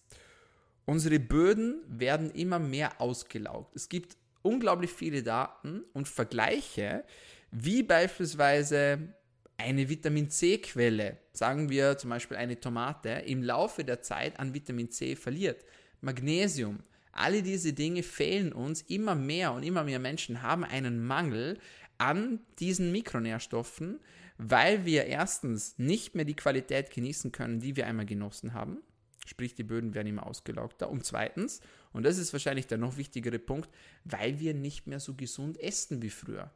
[0.85, 3.75] Unsere Böden werden immer mehr ausgelaugt.
[3.75, 7.03] Es gibt unglaublich viele Daten und Vergleiche,
[7.51, 9.13] wie beispielsweise
[9.57, 14.89] eine Vitamin C-Quelle, sagen wir zum Beispiel eine Tomate, im Laufe der Zeit an Vitamin
[14.89, 15.65] C verliert.
[16.01, 16.79] Magnesium,
[17.11, 21.59] alle diese Dinge fehlen uns immer mehr und immer mehr Menschen haben einen Mangel
[21.97, 23.99] an diesen Mikronährstoffen,
[24.37, 28.77] weil wir erstens nicht mehr die Qualität genießen können, die wir einmal genossen haben.
[29.25, 30.89] Sprich, die Böden werden immer ausgelaugter.
[30.89, 31.59] Und zweitens,
[31.93, 33.69] und das ist wahrscheinlich der noch wichtigere Punkt,
[34.03, 36.51] weil wir nicht mehr so gesund essen wie früher.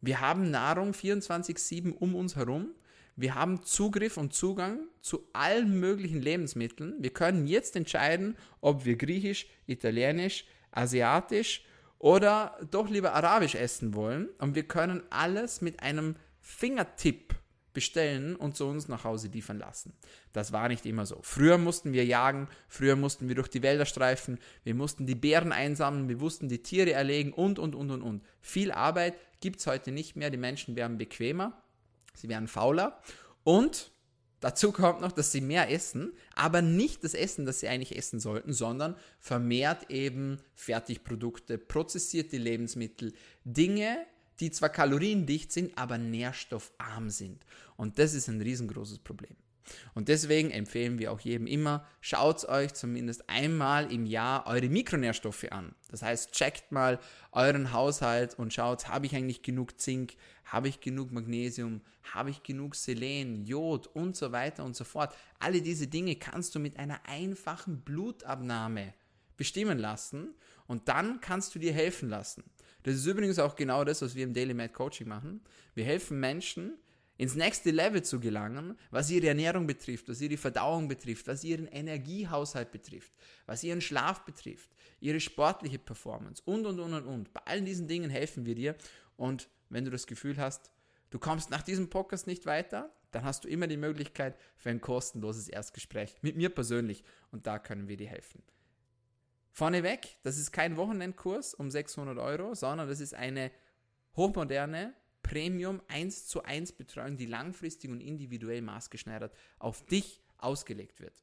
[0.00, 2.74] Wir haben Nahrung 24-7 um uns herum.
[3.16, 6.96] Wir haben Zugriff und Zugang zu allen möglichen Lebensmitteln.
[6.98, 11.64] Wir können jetzt entscheiden, ob wir griechisch, italienisch, asiatisch
[11.98, 14.28] oder doch lieber arabisch essen wollen.
[14.38, 17.34] Und wir können alles mit einem Fingertipp
[17.74, 19.92] bestellen und zu uns nach Hause liefern lassen.
[20.32, 21.18] Das war nicht immer so.
[21.22, 25.52] Früher mussten wir jagen, früher mussten wir durch die Wälder streifen, wir mussten die Bären
[25.52, 28.22] einsammeln, wir mussten die Tiere erlegen und, und, und, und, und.
[28.40, 30.30] Viel Arbeit gibt es heute nicht mehr.
[30.30, 31.60] Die Menschen werden bequemer,
[32.14, 33.00] sie werden fauler
[33.42, 33.90] und
[34.40, 38.20] dazu kommt noch, dass sie mehr essen, aber nicht das Essen, das sie eigentlich essen
[38.20, 43.12] sollten, sondern vermehrt eben Fertigprodukte, prozessierte Lebensmittel,
[43.44, 44.06] Dinge,
[44.40, 47.44] die zwar kaloriendicht sind, aber nährstoffarm sind.
[47.76, 49.36] Und das ist ein riesengroßes Problem.
[49.94, 55.46] Und deswegen empfehlen wir auch jedem immer, schaut euch zumindest einmal im Jahr eure Mikronährstoffe
[55.50, 55.74] an.
[55.90, 56.98] Das heißt, checkt mal
[57.32, 61.80] euren Haushalt und schaut, habe ich eigentlich genug Zink, habe ich genug Magnesium,
[62.12, 65.14] habe ich genug Selen, Jod und so weiter und so fort.
[65.38, 68.92] Alle diese Dinge kannst du mit einer einfachen Blutabnahme
[69.36, 70.34] bestimmen lassen
[70.66, 72.44] und dann kannst du dir helfen lassen.
[72.84, 75.40] Das ist übrigens auch genau das, was wir im Daily Med Coaching machen.
[75.74, 76.78] Wir helfen Menschen,
[77.16, 81.66] ins nächste Level zu gelangen, was ihre Ernährung betrifft, was ihre Verdauung betrifft, was ihren
[81.66, 83.12] Energiehaushalt betrifft,
[83.46, 84.70] was ihren Schlaf betrifft,
[85.00, 87.32] ihre sportliche Performance und, und, und, und, und.
[87.32, 88.74] Bei allen diesen Dingen helfen wir dir.
[89.16, 90.72] Und wenn du das Gefühl hast,
[91.10, 94.80] du kommst nach diesem Podcast nicht weiter, dann hast du immer die Möglichkeit für ein
[94.80, 97.04] kostenloses Erstgespräch mit mir persönlich.
[97.30, 98.42] Und da können wir dir helfen.
[99.54, 103.52] Vorneweg, das ist kein Wochenendkurs um 600 Euro, sondern das ist eine
[104.16, 111.22] hochmoderne Premium 1 zu 1 Betreuung, die langfristig und individuell maßgeschneidert auf dich ausgelegt wird,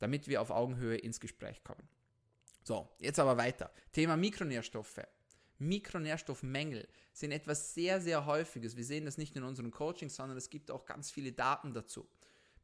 [0.00, 1.88] damit wir auf Augenhöhe ins Gespräch kommen.
[2.64, 3.72] So, jetzt aber weiter.
[3.92, 5.06] Thema Mikronährstoffe.
[5.58, 8.76] Mikronährstoffmängel sind etwas sehr, sehr häufiges.
[8.76, 12.08] Wir sehen das nicht in unseren Coachings, sondern es gibt auch ganz viele Daten dazu.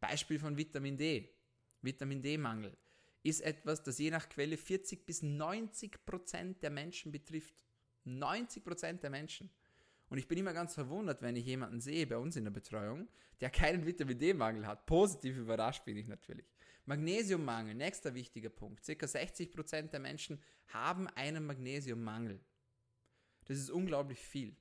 [0.01, 1.33] Beispiel von Vitamin D.
[1.81, 2.77] Vitamin D-Mangel
[3.23, 7.65] ist etwas, das je nach Quelle 40 bis 90 Prozent der Menschen betrifft.
[8.05, 9.51] 90 Prozent der Menschen.
[10.09, 13.09] Und ich bin immer ganz verwundert, wenn ich jemanden sehe bei uns in der Betreuung,
[13.41, 14.87] der keinen Vitamin D-Mangel hat.
[14.87, 16.47] Positiv überrascht bin ich natürlich.
[16.87, 18.85] Magnesiummangel, nächster wichtiger Punkt.
[18.85, 22.41] Circa 60 Prozent der Menschen haben einen Magnesiummangel.
[23.45, 24.57] Das ist unglaublich viel.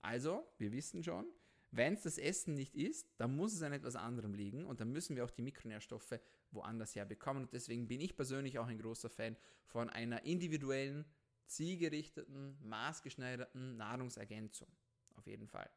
[0.00, 1.26] Also, wir wissen schon,
[1.70, 4.90] wenn es das Essen nicht ist, dann muss es an etwas anderem liegen und dann
[4.90, 6.18] müssen wir auch die Mikronährstoffe
[6.50, 7.42] woanders her bekommen.
[7.42, 11.04] Und deswegen bin ich persönlich auch ein großer Fan von einer individuellen,
[11.46, 14.68] zielgerichteten, maßgeschneiderten Nahrungsergänzung.
[15.14, 15.68] Auf jeden Fall.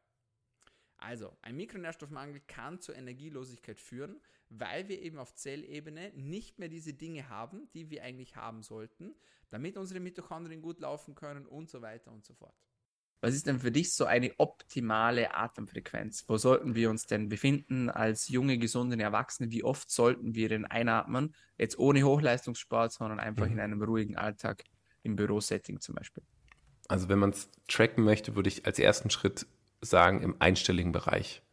[0.97, 6.93] Also, ein Mikronährstoffmangel kann zur Energielosigkeit führen, weil wir eben auf Zellebene nicht mehr diese
[6.93, 9.15] Dinge haben, die wir eigentlich haben sollten,
[9.49, 12.55] damit unsere Mitochondrien gut laufen können und so weiter und so fort.
[13.21, 16.25] Was ist denn für dich so eine optimale Atemfrequenz?
[16.27, 19.51] Wo sollten wir uns denn befinden als junge, gesunde Erwachsene?
[19.51, 21.35] Wie oft sollten wir denn einatmen?
[21.57, 23.53] Jetzt ohne Hochleistungssport, sondern einfach mhm.
[23.53, 24.63] in einem ruhigen Alltag
[25.03, 26.23] im Bürosetting zum Beispiel.
[26.87, 29.45] Also wenn man es tracken möchte, würde ich als ersten Schritt
[29.81, 31.43] sagen, im einstelligen Bereich.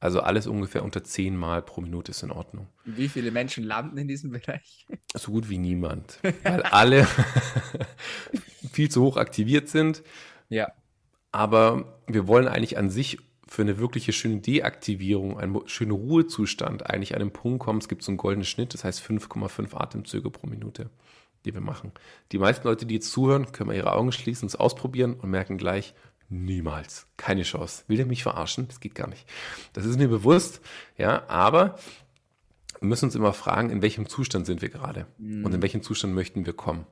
[0.00, 2.68] Also alles ungefähr unter zehn Mal pro Minute ist in Ordnung.
[2.86, 4.86] Wie viele Menschen landen in diesem Bereich?
[5.14, 7.06] So gut wie niemand, weil alle
[8.72, 10.02] viel zu hoch aktiviert sind.
[10.48, 10.72] Ja.
[11.32, 17.14] Aber wir wollen eigentlich an sich für eine wirkliche schöne Deaktivierung, einen schönen Ruhezustand eigentlich
[17.14, 17.80] an den Punkt kommen.
[17.80, 20.88] Es gibt so einen goldenen Schnitt, das heißt 5,5 Atemzüge pro Minute,
[21.44, 21.90] die wir machen.
[22.30, 25.58] Die meisten Leute, die jetzt zuhören, können mal ihre Augen schließen, es ausprobieren und merken
[25.58, 25.94] gleich,
[26.28, 27.82] niemals, keine Chance.
[27.88, 28.68] Will der mich verarschen?
[28.68, 29.26] Das geht gar nicht.
[29.72, 30.60] Das ist mir bewusst,
[30.96, 31.76] ja, aber
[32.78, 35.44] wir müssen uns immer fragen, in welchem Zustand sind wir gerade mhm.
[35.44, 36.86] und in welchem Zustand möchten wir kommen.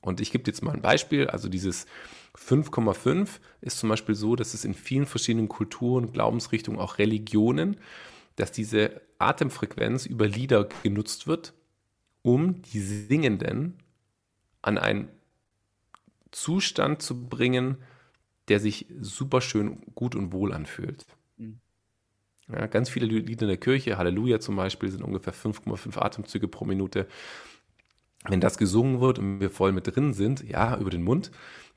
[0.00, 1.86] Und ich gebe jetzt mal ein Beispiel, also dieses
[2.36, 7.76] 5,5 ist zum Beispiel so, dass es in vielen verschiedenen Kulturen, Glaubensrichtungen, auch Religionen,
[8.36, 11.52] dass diese Atemfrequenz über Lieder genutzt wird,
[12.22, 13.78] um die Singenden
[14.62, 15.08] an einen
[16.30, 17.78] Zustand zu bringen,
[18.48, 21.06] der sich super schön gut und wohl anfühlt.
[21.36, 21.60] Mhm.
[22.48, 26.64] Ja, ganz viele Lieder in der Kirche, Halleluja zum Beispiel, sind ungefähr 5,5 Atemzüge pro
[26.64, 27.06] Minute.
[28.24, 31.30] Wenn das gesungen wird und wir voll mit drin sind, ja, über den Mund,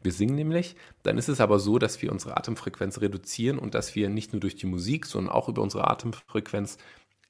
[0.04, 3.95] wir singen nämlich, dann ist es aber so, dass wir unsere Atemfrequenz reduzieren und dass
[3.95, 6.78] wir nicht nur durch die Musik, sondern auch über unsere Atemfrequenz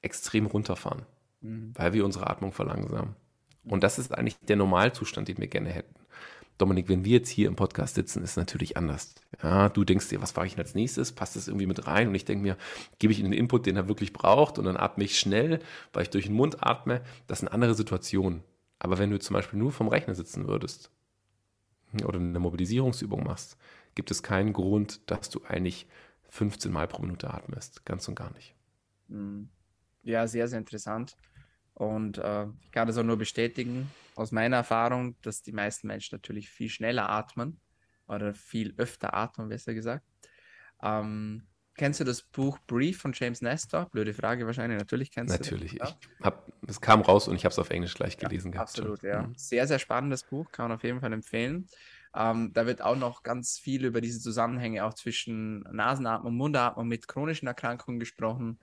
[0.02, 1.02] extrem runterfahren,
[1.40, 1.72] mhm.
[1.74, 3.16] weil wir unsere Atmung verlangsamen.
[3.64, 5.94] Und das ist eigentlich der Normalzustand, den wir gerne hätten.
[6.58, 9.14] Dominik, wenn wir jetzt hier im Podcast sitzen, ist es natürlich anders.
[9.42, 11.10] Ja, du denkst dir, was fahre ich als nächstes?
[11.10, 12.08] Passt das irgendwie mit rein?
[12.08, 12.56] Und ich denke mir,
[13.00, 15.58] gebe ich ihm den Input, den er wirklich braucht und dann atme ich schnell,
[15.92, 17.00] weil ich durch den Mund atme.
[17.26, 18.44] Das sind andere Situationen.
[18.78, 20.90] Aber wenn du zum Beispiel nur vom Rechner sitzen würdest
[22.02, 23.56] oder eine Mobilisierungsübung machst,
[23.94, 25.86] gibt es keinen Grund, dass du eigentlich
[26.30, 27.84] 15 Mal pro Minute atmest.
[27.84, 28.54] Ganz und gar nicht.
[29.08, 29.48] Hm.
[30.02, 31.16] Ja, sehr, sehr interessant.
[31.74, 36.14] Und äh, ich kann das auch nur bestätigen aus meiner Erfahrung, dass die meisten Menschen
[36.14, 37.60] natürlich viel schneller atmen
[38.06, 40.06] oder viel öfter atmen, besser gesagt.
[40.82, 41.46] Ähm,
[41.76, 43.88] kennst du das Buch Brief von James Nestor?
[43.90, 44.78] Blöde Frage wahrscheinlich.
[44.78, 45.72] Natürlich kennst natürlich.
[45.72, 45.96] du das.
[46.20, 46.44] Natürlich.
[46.68, 49.22] Es kam raus und ich habe es auf Englisch gleich gelesen ja, Absolut, ja.
[49.22, 49.34] Mhm.
[49.36, 51.66] Sehr, sehr spannendes Buch, kann man auf jeden Fall empfehlen.
[52.14, 57.08] Ähm, da wird auch noch ganz viel über diese Zusammenhänge auch zwischen Nasenatmung, Mundatmung mit
[57.08, 58.60] chronischen Erkrankungen gesprochen.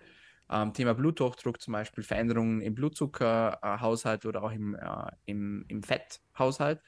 [0.49, 6.82] Ähm, Thema Bluthochdruck zum Beispiel, Veränderungen im Blutzuckerhaushalt oder auch im, äh, im, im Fetthaushalt.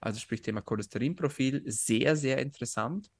[0.00, 3.10] Also sprich Thema Cholesterinprofil, sehr, sehr interessant.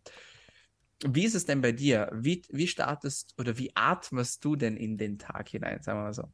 [1.04, 2.10] Wie ist es denn bei dir?
[2.12, 6.14] Wie, wie startest oder wie atmest du denn in den Tag hinein, sagen wir mal
[6.14, 6.28] so?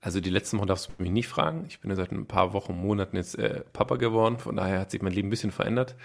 [0.00, 1.64] Also die letzten Wochen darfst du mich nicht fragen.
[1.66, 4.38] Ich bin ja seit ein paar Wochen, Monaten jetzt äh, Papa geworden.
[4.38, 5.96] Von daher hat sich mein Leben ein bisschen verändert.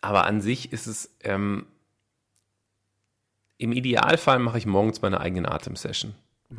[0.00, 1.66] Aber an sich ist es ähm,
[3.58, 6.14] im Idealfall mache ich morgens meine eigene Atemsession.
[6.50, 6.56] Mhm.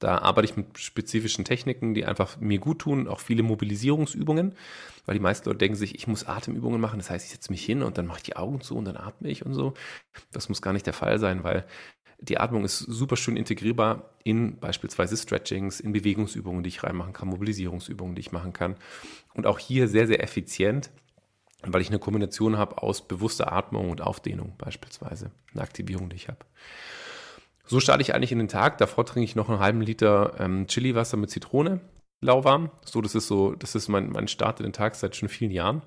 [0.00, 4.54] Da arbeite ich mit spezifischen Techniken, die einfach mir gut tun, auch viele Mobilisierungsübungen,
[5.06, 7.64] weil die meisten Leute denken sich, ich muss Atemübungen machen, das heißt, ich setze mich
[7.64, 9.74] hin und dann mache ich die Augen zu und dann atme ich und so.
[10.32, 11.64] Das muss gar nicht der Fall sein, weil
[12.18, 17.28] die Atmung ist super schön integrierbar in beispielsweise Stretchings, in Bewegungsübungen, die ich reinmachen kann,
[17.28, 18.76] Mobilisierungsübungen, die ich machen kann.
[19.34, 20.90] Und auch hier sehr, sehr effizient
[21.62, 26.28] weil ich eine Kombination habe aus bewusster Atmung und Aufdehnung beispielsweise, eine Aktivierung, die ich
[26.28, 26.38] habe.
[27.70, 28.78] So starte ich eigentlich in den Tag.
[28.78, 31.80] Davor trinke ich noch einen halben Liter ähm, Chiliwasser mit Zitrone,
[32.20, 32.72] lauwarm.
[32.84, 35.52] So, das ist so, das ist mein, mein Start in den Tag seit schon vielen
[35.52, 35.82] Jahren.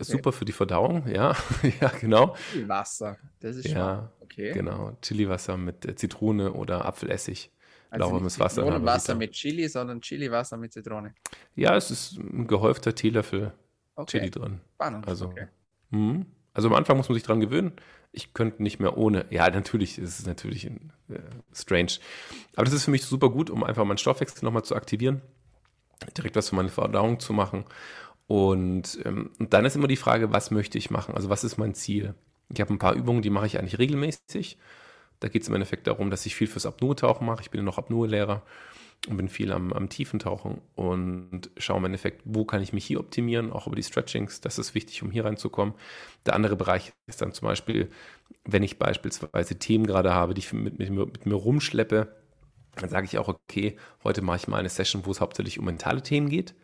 [0.00, 1.36] Super für die Verdauung, ja,
[1.80, 2.34] ja, genau.
[2.50, 4.52] Chiliwasser, das ist ja, okay.
[4.52, 7.52] Genau, Chiliwasser mit äh, Zitrone oder Apfelessig.
[7.90, 8.66] Also lauwarmes Wasser.
[8.66, 11.14] Ohne Wasser mit Chili, sondern Chiliwasser mit Zitrone.
[11.54, 13.52] Ja, es ist ein gehäufter Teelöffel
[13.94, 14.18] okay.
[14.18, 14.60] Chili drin.
[14.74, 15.06] Spannend.
[15.06, 15.46] Also, okay.
[15.90, 16.26] mh.
[16.52, 17.74] also am Anfang muss man sich dran gewöhnen.
[18.12, 19.26] Ich könnte nicht mehr ohne.
[19.30, 20.70] Ja, natürlich ist es natürlich äh,
[21.52, 21.92] strange.
[22.56, 25.20] Aber das ist für mich super gut, um einfach meinen Stoffwechsel nochmal zu aktivieren.
[26.16, 27.64] Direkt was für meine Verdauung zu machen.
[28.26, 31.14] Und, ähm, und dann ist immer die Frage, was möchte ich machen?
[31.14, 32.14] Also was ist mein Ziel?
[32.52, 34.58] Ich habe ein paar Übungen, die mache ich eigentlich regelmäßig.
[35.20, 37.42] Da geht es im Endeffekt darum, dass ich viel fürs Apnoe-Tauchen mache.
[37.42, 38.42] Ich bin ja noch Apnoe-Lehrer
[39.06, 43.00] und bin viel am, am Tiefentauchen und schaue im Endeffekt, wo kann ich mich hier
[43.00, 44.40] optimieren, auch über die Stretchings.
[44.40, 45.74] Das ist wichtig, um hier reinzukommen.
[46.26, 47.90] Der andere Bereich ist dann zum Beispiel,
[48.44, 52.14] wenn ich beispielsweise Themen gerade habe, die ich mit, mit, mit mir rumschleppe,
[52.76, 55.64] dann sage ich auch, okay, heute mache ich mal eine Session, wo es hauptsächlich um
[55.64, 56.54] mentale Themen geht.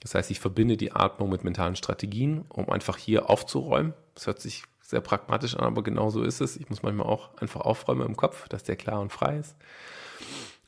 [0.00, 3.94] Das heißt, ich verbinde die Atmung mit mentalen Strategien, um einfach hier aufzuräumen.
[4.14, 6.56] Das hört sich sehr pragmatisch an, aber genau so ist es.
[6.56, 9.56] Ich muss manchmal auch einfach aufräumen im Kopf, dass der klar und frei ist.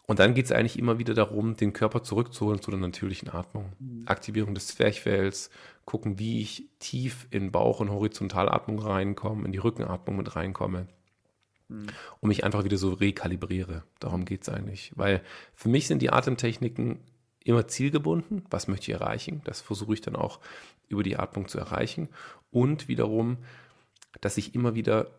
[0.06, 3.72] Und dann geht es eigentlich immer wieder darum, den Körper zurückzuholen zu der natürlichen Atmung.
[3.78, 4.02] Mhm.
[4.06, 5.50] Aktivierung des Zwerchfells,
[5.86, 10.86] gucken, wie ich tief in Bauch- und Horizontalatmung reinkomme, in die Rückenatmung mit reinkomme.
[11.68, 11.86] Mhm.
[12.20, 13.84] Und mich einfach wieder so rekalibriere.
[13.98, 14.92] Darum geht es eigentlich.
[14.94, 15.22] Weil
[15.54, 17.00] für mich sind die Atemtechniken
[17.42, 18.44] immer zielgebunden.
[18.50, 19.40] Was möchte ich erreichen?
[19.44, 20.40] Das versuche ich dann auch
[20.88, 22.08] über die Atmung zu erreichen.
[22.50, 23.38] Und wiederum,
[24.20, 25.10] dass ich immer wieder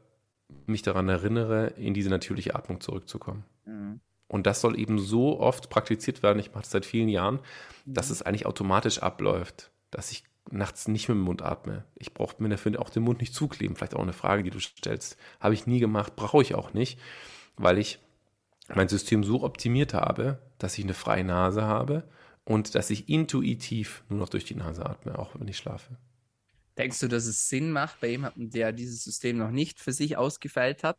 [0.67, 3.43] mich daran erinnere, in diese natürliche Atmung zurückzukommen.
[3.65, 3.99] Mhm.
[4.27, 7.39] Und das soll eben so oft praktiziert werden, ich mache das seit vielen Jahren,
[7.85, 8.13] dass mhm.
[8.13, 11.85] es eigentlich automatisch abläuft, dass ich nachts nicht mit dem Mund atme.
[11.95, 13.75] Ich brauche mir dafür auch den Mund nicht zukleben.
[13.75, 15.17] Vielleicht auch eine Frage, die du stellst.
[15.39, 16.99] Habe ich nie gemacht, brauche ich auch nicht,
[17.55, 17.99] weil ich
[18.73, 22.07] mein System so optimiert habe, dass ich eine freie Nase habe
[22.43, 25.97] und dass ich intuitiv nur noch durch die Nase atme, auch wenn ich schlafe.
[26.77, 30.17] Denkst du, dass es Sinn macht bei jemandem, der dieses System noch nicht für sich
[30.17, 30.97] ausgefeilt hat,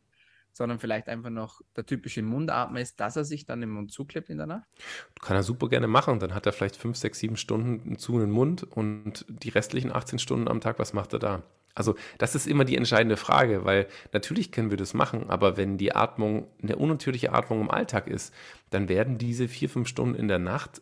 [0.57, 4.31] sondern vielleicht einfach noch der typische Mundatmer ist, dass er sich dann im Mund zuklebt
[4.31, 4.67] in der Nacht?
[5.21, 6.19] Kann er super gerne machen.
[6.19, 10.19] Dann hat er vielleicht fünf, sechs, sieben Stunden zu einen Mund und die restlichen 18
[10.19, 11.43] Stunden am Tag, was macht er da?
[11.75, 15.77] Also das ist immer die entscheidende Frage, weil natürlich können wir das machen, aber wenn
[15.77, 18.33] die Atmung eine unnatürliche Atmung im Alltag ist,
[18.71, 20.81] dann werden diese vier, fünf Stunden in der Nacht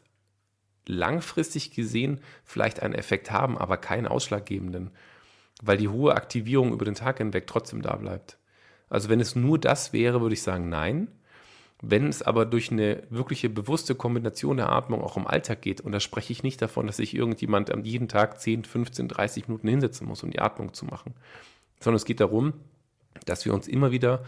[0.86, 4.92] langfristig gesehen vielleicht einen Effekt haben, aber keinen ausschlaggebenden,
[5.60, 8.38] weil die hohe Aktivierung über den Tag hinweg trotzdem da bleibt.
[8.94, 11.08] Also wenn es nur das wäre, würde ich sagen nein,
[11.82, 15.92] Wenn es aber durch eine wirkliche bewusste Kombination der Atmung auch im Alltag geht, und
[15.92, 20.06] da spreche ich nicht davon, dass sich irgendjemand jeden Tag 10, 15, 30 Minuten hinsetzen
[20.06, 21.14] muss, um die Atmung zu machen,
[21.80, 22.54] sondern es geht darum,
[23.26, 24.24] dass wir uns immer wieder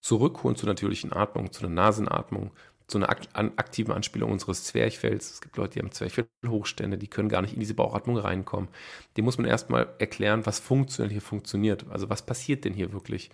[0.00, 2.50] zurückholen zur natürlichen Atmung, zu einer Nasenatmung,
[2.86, 5.30] zu einer aktiven Anspielung unseres Zwerchfells.
[5.30, 8.68] Es gibt Leute, die haben Zwerchfellhochstände, die können gar nicht in diese Bauchatmung reinkommen.
[9.16, 11.86] Dem muss man erstmal erklären, was funktionell hier funktioniert.
[11.88, 13.30] Also was passiert denn hier wirklich?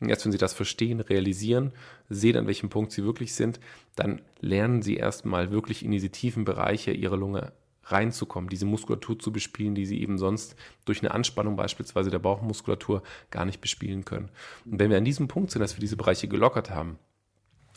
[0.00, 1.72] Erst wenn sie das verstehen, realisieren,
[2.08, 3.60] sehen, an welchem Punkt sie wirklich sind,
[3.96, 7.52] dann lernen sie erstmal wirklich in diese tiefen Bereiche ihrer Lunge
[7.84, 13.02] reinzukommen, diese Muskulatur zu bespielen, die sie eben sonst durch eine Anspannung beispielsweise der Bauchmuskulatur
[13.30, 14.30] gar nicht bespielen können.
[14.64, 16.98] Und wenn wir an diesem Punkt sind, dass wir diese Bereiche gelockert haben,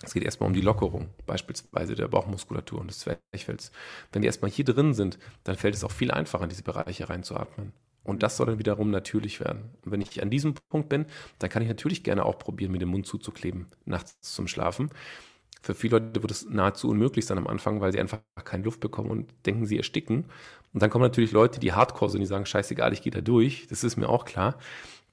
[0.03, 3.72] es geht erstmal um die Lockerung, beispielsweise der Bauchmuskulatur und des Zwerchfells.
[4.11, 7.09] Wenn wir erstmal hier drin sind, dann fällt es auch viel einfacher, in diese Bereiche
[7.09, 7.74] reinzuatmen.
[8.08, 9.70] Und das soll dann wiederum natürlich werden.
[9.86, 11.05] Und wenn ich an diesem Punkt bin,
[11.39, 14.89] dann kann ich natürlich gerne auch probieren, mir den Mund zuzukleben, nachts zum Schlafen.
[15.62, 18.80] Für viele Leute wird es nahezu unmöglich sein am Anfang, weil sie einfach keine Luft
[18.80, 20.26] bekommen und denken, sie ersticken.
[20.74, 23.68] Und dann kommen natürlich Leute, die hardcore sind, die sagen, scheißegal, ich gehe da durch.
[23.70, 24.58] Das ist mir auch klar.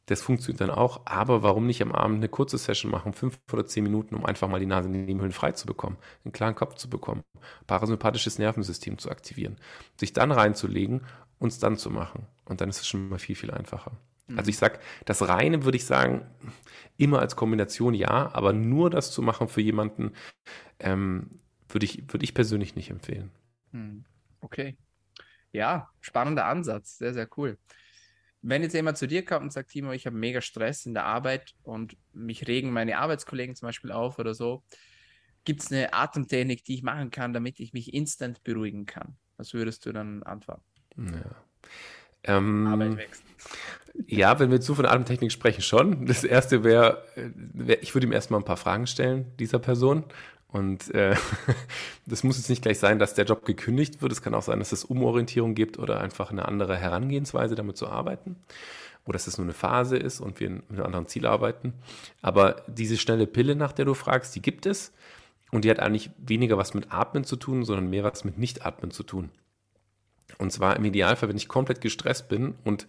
[0.06, 1.02] Das funktioniert dann auch.
[1.06, 4.48] Aber warum nicht am Abend eine kurze Session machen, fünf oder zehn Minuten, um einfach
[4.48, 7.22] mal die Nase in den Nebenhöhlen frei zu bekommen, einen klaren Kopf zu bekommen,
[7.66, 9.56] parasympathisches Nervensystem zu aktivieren,
[9.98, 11.02] sich dann reinzulegen
[11.38, 12.26] und es dann zu machen.
[12.46, 13.92] Und dann ist es schon mal viel, viel einfacher.
[14.26, 14.38] Mhm.
[14.38, 16.26] Also ich sage, das Reine würde ich sagen,
[16.96, 20.12] immer als Kombination ja, aber nur das zu machen für jemanden,
[20.78, 23.30] ähm, würde ich, würd ich persönlich nicht empfehlen.
[23.72, 24.04] Mhm.
[24.40, 24.76] Okay.
[25.52, 27.58] Ja, spannender Ansatz, sehr, sehr cool.
[28.42, 31.06] Wenn jetzt jemand zu dir kommt und sagt, Timo, ich habe mega Stress in der
[31.06, 34.62] Arbeit und mich regen meine Arbeitskollegen zum Beispiel auf oder so,
[35.44, 39.16] gibt es eine Atemtechnik, die ich machen kann, damit ich mich instant beruhigen kann?
[39.36, 40.62] Was würdest du dann antworten?
[40.96, 41.68] Ja.
[42.24, 42.98] Ähm,
[44.06, 46.06] ja, wenn wir zu von Atemtechnik sprechen, schon.
[46.06, 50.04] Das erste wäre, wär, ich würde ihm erstmal ein paar Fragen stellen, dieser Person.
[50.48, 51.16] Und äh,
[52.06, 54.12] das muss jetzt nicht gleich sein, dass der Job gekündigt wird.
[54.12, 57.88] Es kann auch sein, dass es Umorientierung gibt oder einfach eine andere Herangehensweise, damit zu
[57.88, 58.36] arbeiten.
[59.04, 61.74] Oder dass es nur eine Phase ist und wir mit einem anderen Ziel arbeiten.
[62.22, 64.92] Aber diese schnelle Pille, nach der du fragst, die gibt es.
[65.50, 68.90] Und die hat eigentlich weniger was mit Atmen zu tun, sondern mehr was mit Nichtatmen
[68.90, 69.30] zu tun.
[70.38, 72.86] Und zwar im Idealfall, wenn ich komplett gestresst bin und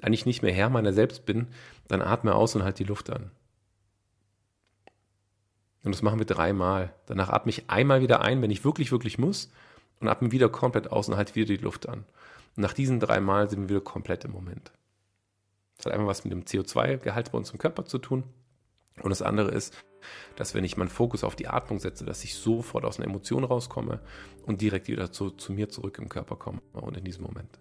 [0.00, 1.48] eigentlich nicht mehr Herr meiner selbst bin,
[1.88, 3.30] dann atme aus und halt die Luft an.
[5.84, 6.92] Und das machen wir dreimal.
[7.06, 9.50] Danach atme ich einmal wieder ein, wenn ich wirklich, wirklich muss,
[10.00, 12.04] und atme wieder komplett aus und halt wieder die Luft an.
[12.56, 14.72] Und nach diesen dreimal sind wir wieder komplett im Moment.
[15.76, 18.24] Das hat einmal was mit dem CO2-Gehalt bei uns im Körper zu tun.
[19.02, 19.74] Und das andere ist,
[20.36, 23.44] dass wenn ich meinen Fokus auf die Atmung setze, dass ich sofort aus einer Emotion
[23.44, 24.00] rauskomme
[24.44, 27.58] und direkt wieder zu, zu mir zurück im Körper komme und in diesem Moment.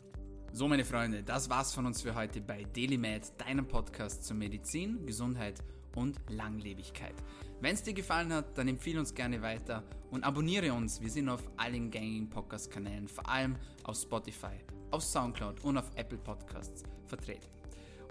[0.52, 5.06] So, meine Freunde, das war's von uns für heute bei DailyMed, deinem Podcast zur Medizin,
[5.06, 5.62] Gesundheit
[5.96, 7.16] und Langlebigkeit.
[7.60, 11.02] Wenn es dir gefallen hat, dann empfehle uns gerne weiter und abonniere uns.
[11.02, 14.56] Wir sind auf allen gängigen Podcast-Kanälen, vor allem auf Spotify,
[14.92, 17.48] auf Soundcloud und auf Apple Podcasts vertreten.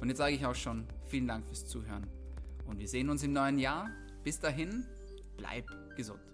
[0.01, 2.07] Und jetzt sage ich auch schon vielen Dank fürs Zuhören
[2.67, 3.91] und wir sehen uns im neuen Jahr.
[4.25, 4.85] Bis dahin,
[5.37, 5.67] bleib
[5.97, 6.34] gesund.